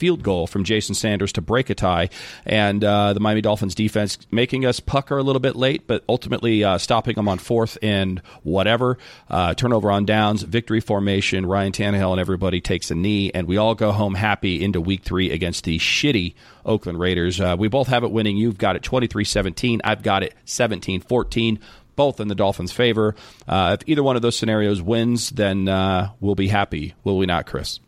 field 0.00 0.22
goal 0.22 0.46
from 0.46 0.64
Jason 0.64 0.94
Sanders 0.94 1.32
to 1.34 1.42
break 1.42 1.68
a 1.68 1.74
tie, 1.74 2.08
and 2.46 2.82
uh, 2.82 3.12
the 3.12 3.20
Miami 3.20 3.42
Dolphins 3.42 3.74
defense 3.74 4.18
making 4.30 4.64
us 4.64 4.80
pucker 4.80 5.18
a 5.18 5.22
little 5.22 5.40
bit 5.40 5.56
late, 5.56 5.86
but 5.86 6.02
ultimately 6.08 6.64
uh, 6.64 6.78
stopping 6.78 7.14
them 7.14 7.28
on 7.28 7.38
fourth 7.38 7.76
and 7.82 8.22
whatever. 8.42 8.96
Uh, 9.28 9.52
turnover 9.52 9.90
on 9.90 10.06
downs, 10.06 10.42
victory 10.42 10.80
formation. 10.80 11.44
Ryan 11.44 11.72
Tannehill 11.72 12.12
and 12.12 12.20
everybody 12.20 12.62
takes 12.62 12.90
a 12.90 12.94
knee, 12.94 13.30
and 13.34 13.46
we 13.46 13.58
all 13.58 13.74
go 13.74 13.92
home 13.92 14.14
happy 14.14 14.64
into 14.64 14.80
Week 14.80 15.02
Three 15.02 15.30
against 15.30 15.64
the 15.64 15.78
shitty 15.78 16.34
Oakland 16.64 16.98
Raiders. 16.98 17.38
Uh, 17.38 17.56
we 17.58 17.68
both 17.68 17.88
have 17.88 18.02
it 18.02 18.10
winning. 18.10 18.38
You've 18.38 18.58
got 18.58 18.76
it 18.76 18.82
23-17. 18.82 19.80
I've 19.84 20.02
got 20.02 20.22
it 20.22 20.34
17-14 20.46 21.58
both 21.96 22.18
in 22.18 22.28
the 22.28 22.34
Dolphins' 22.34 22.72
favor. 22.72 23.14
Uh, 23.46 23.76
if 23.78 23.86
either 23.86 24.02
one 24.02 24.16
of 24.16 24.22
those 24.22 24.38
scenarios 24.38 24.80
wins, 24.80 25.28
then 25.28 25.68
uh, 25.68 26.08
we'll 26.18 26.34
be 26.34 26.48
happy, 26.48 26.94
will 27.04 27.18
we 27.18 27.26
not, 27.26 27.44
Chris? 27.44 27.78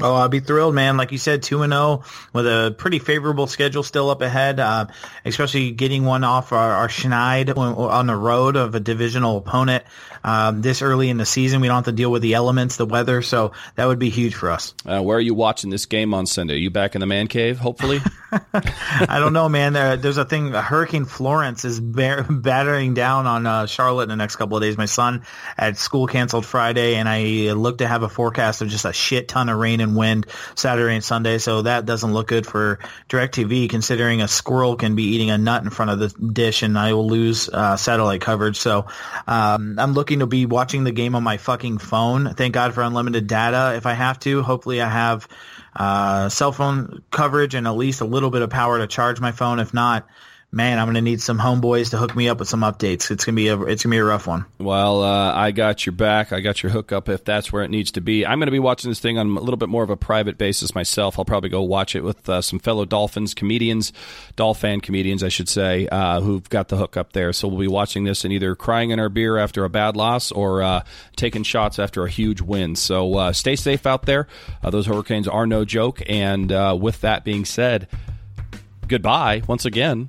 Oh, 0.00 0.14
I'll 0.14 0.28
be 0.28 0.40
thrilled, 0.40 0.74
man. 0.74 0.96
Like 0.96 1.12
you 1.12 1.18
said, 1.18 1.42
2 1.42 1.62
and 1.62 1.72
0 1.72 2.04
with 2.32 2.46
a 2.46 2.74
pretty 2.76 2.98
favorable 2.98 3.46
schedule 3.46 3.82
still 3.82 4.10
up 4.10 4.22
ahead, 4.22 4.60
uh, 4.60 4.86
especially 5.24 5.72
getting 5.72 6.04
one 6.04 6.24
off 6.24 6.52
our, 6.52 6.72
our 6.72 6.88
Schneid 6.88 7.56
on 7.56 8.06
the 8.06 8.16
road 8.16 8.56
of 8.56 8.74
a 8.74 8.80
divisional 8.80 9.38
opponent 9.38 9.84
um, 10.24 10.62
this 10.62 10.82
early 10.82 11.10
in 11.10 11.16
the 11.16 11.26
season. 11.26 11.60
We 11.60 11.68
don't 11.68 11.76
have 11.76 11.84
to 11.86 11.92
deal 11.92 12.10
with 12.10 12.22
the 12.22 12.34
elements, 12.34 12.76
the 12.76 12.86
weather, 12.86 13.22
so 13.22 13.52
that 13.76 13.86
would 13.86 13.98
be 13.98 14.10
huge 14.10 14.34
for 14.34 14.50
us. 14.50 14.74
Uh, 14.84 15.02
where 15.02 15.16
are 15.16 15.20
you 15.20 15.34
watching 15.34 15.70
this 15.70 15.86
game 15.86 16.14
on 16.14 16.26
Sunday? 16.26 16.54
Are 16.54 16.58
you 16.58 16.70
back 16.70 16.94
in 16.94 17.00
the 17.00 17.06
man 17.06 17.26
cave, 17.26 17.58
hopefully? 17.58 18.00
I 18.52 19.18
don't 19.18 19.32
know, 19.32 19.48
man. 19.48 19.72
There, 19.72 19.96
there's 19.96 20.18
a 20.18 20.24
thing. 20.24 20.52
Hurricane 20.52 21.06
Florence 21.06 21.64
is 21.64 21.80
battering 21.80 22.94
down 22.94 23.26
on 23.26 23.46
uh, 23.46 23.66
Charlotte 23.66 24.04
in 24.04 24.08
the 24.10 24.16
next 24.16 24.36
couple 24.36 24.56
of 24.56 24.62
days. 24.62 24.76
My 24.76 24.86
son 24.86 25.22
had 25.56 25.76
school 25.76 26.06
canceled 26.06 26.44
Friday, 26.44 26.96
and 26.96 27.08
I 27.08 27.52
look 27.52 27.78
to 27.78 27.88
have 27.88 28.02
a 28.02 28.08
forecast 28.08 28.62
of 28.62 28.68
just 28.68 28.84
a 28.84 28.92
shit 28.92 29.28
ton 29.28 29.48
of 29.48 29.58
rain 29.58 29.80
and 29.80 29.87
wind 29.94 30.26
Saturday 30.54 30.94
and 30.94 31.04
Sunday. 31.04 31.38
So 31.38 31.62
that 31.62 31.86
doesn't 31.86 32.12
look 32.12 32.28
good 32.28 32.46
for 32.46 32.78
Directv, 33.08 33.70
considering 33.70 34.22
a 34.22 34.28
squirrel 34.28 34.76
can 34.76 34.94
be 34.94 35.04
eating 35.04 35.30
a 35.30 35.38
nut 35.38 35.62
in 35.64 35.70
front 35.70 35.90
of 35.90 35.98
the 35.98 36.08
dish, 36.08 36.62
and 36.62 36.78
I 36.78 36.92
will 36.92 37.08
lose 37.08 37.48
uh, 37.48 37.76
satellite 37.76 38.20
coverage. 38.20 38.56
So 38.56 38.86
um, 39.26 39.78
I'm 39.78 39.92
looking 39.92 40.20
to 40.20 40.26
be 40.26 40.46
watching 40.46 40.84
the 40.84 40.92
game 40.92 41.14
on 41.14 41.22
my 41.22 41.36
fucking 41.36 41.78
phone. 41.78 42.34
Thank 42.34 42.54
God 42.54 42.74
for 42.74 42.82
unlimited 42.82 43.26
data 43.26 43.74
if 43.76 43.86
I 43.86 43.94
have 43.94 44.18
to. 44.20 44.42
Hopefully, 44.42 44.80
I 44.80 44.88
have 44.88 45.28
uh, 45.74 46.28
cell 46.28 46.52
phone 46.52 47.02
coverage 47.10 47.54
and 47.54 47.66
at 47.66 47.76
least 47.76 48.00
a 48.00 48.04
little 48.04 48.30
bit 48.30 48.42
of 48.42 48.50
power 48.50 48.78
to 48.78 48.86
charge 48.86 49.20
my 49.20 49.32
phone. 49.32 49.60
If 49.60 49.72
not, 49.72 50.06
man, 50.50 50.78
I'm 50.78 50.92
to 50.94 51.02
need 51.02 51.20
some 51.20 51.38
homeboys 51.38 51.90
to 51.90 51.98
hook 51.98 52.16
me 52.16 52.28
up 52.28 52.38
with 52.38 52.48
some 52.48 52.60
updates. 52.60 53.10
It's 53.10 53.26
to 53.26 53.32
be 53.32 53.48
a 53.48 53.60
it's 53.62 53.82
to 53.82 53.88
be 53.88 53.98
a 53.98 54.04
rough 54.04 54.26
one. 54.26 54.46
Well, 54.58 55.02
uh, 55.02 55.34
I 55.34 55.50
got 55.50 55.84
your 55.84 55.92
back. 55.92 56.32
I 56.32 56.40
got 56.40 56.62
your 56.62 56.72
hookup 56.72 57.08
if 57.08 57.24
that's 57.24 57.52
where 57.52 57.62
it 57.62 57.70
needs 57.70 57.92
to 57.92 58.00
be. 58.00 58.24
I'm 58.24 58.40
to 58.40 58.50
be 58.50 58.58
watching 58.58 58.90
this 58.90 59.00
thing 59.00 59.18
on 59.18 59.36
a 59.36 59.40
little 59.40 59.58
bit 59.58 59.68
more 59.68 59.82
of 59.82 59.90
a 59.90 59.96
private 59.96 60.38
basis 60.38 60.74
myself. 60.74 61.18
I'll 61.18 61.24
probably 61.24 61.50
go 61.50 61.62
watch 61.62 61.94
it 61.94 62.02
with 62.02 62.28
uh, 62.28 62.40
some 62.40 62.58
fellow 62.58 62.84
Dolphins 62.84 63.34
comedians, 63.34 63.92
Dolphin 64.36 64.80
comedians, 64.80 65.22
I 65.22 65.28
should 65.28 65.48
say, 65.48 65.86
uh, 65.88 66.20
who've 66.20 66.48
got 66.48 66.68
the 66.68 66.76
hookup 66.76 67.12
there. 67.12 67.32
So 67.32 67.48
we'll 67.48 67.60
be 67.60 67.68
watching 67.68 68.04
this 68.04 68.24
and 68.24 68.32
either 68.32 68.54
crying 68.54 68.90
in 68.90 68.98
our 68.98 69.10
beer 69.10 69.36
after 69.36 69.64
a 69.64 69.70
bad 69.70 69.96
loss 69.96 70.32
or 70.32 70.62
uh, 70.62 70.82
taking 71.16 71.42
shots 71.42 71.78
after 71.78 72.04
a 72.04 72.10
huge 72.10 72.40
win. 72.40 72.74
So 72.74 73.14
uh, 73.16 73.32
stay 73.32 73.56
safe 73.56 73.86
out 73.86 74.06
there. 74.06 74.26
Uh, 74.62 74.70
those 74.70 74.86
hurricanes 74.86 75.28
are 75.28 75.46
no 75.46 75.64
joke. 75.64 76.02
And 76.08 76.50
with 76.80 77.02
that 77.02 77.24
being 77.24 77.44
said, 77.44 77.88
goodbye 78.86 79.42
once 79.46 79.66
again 79.66 80.08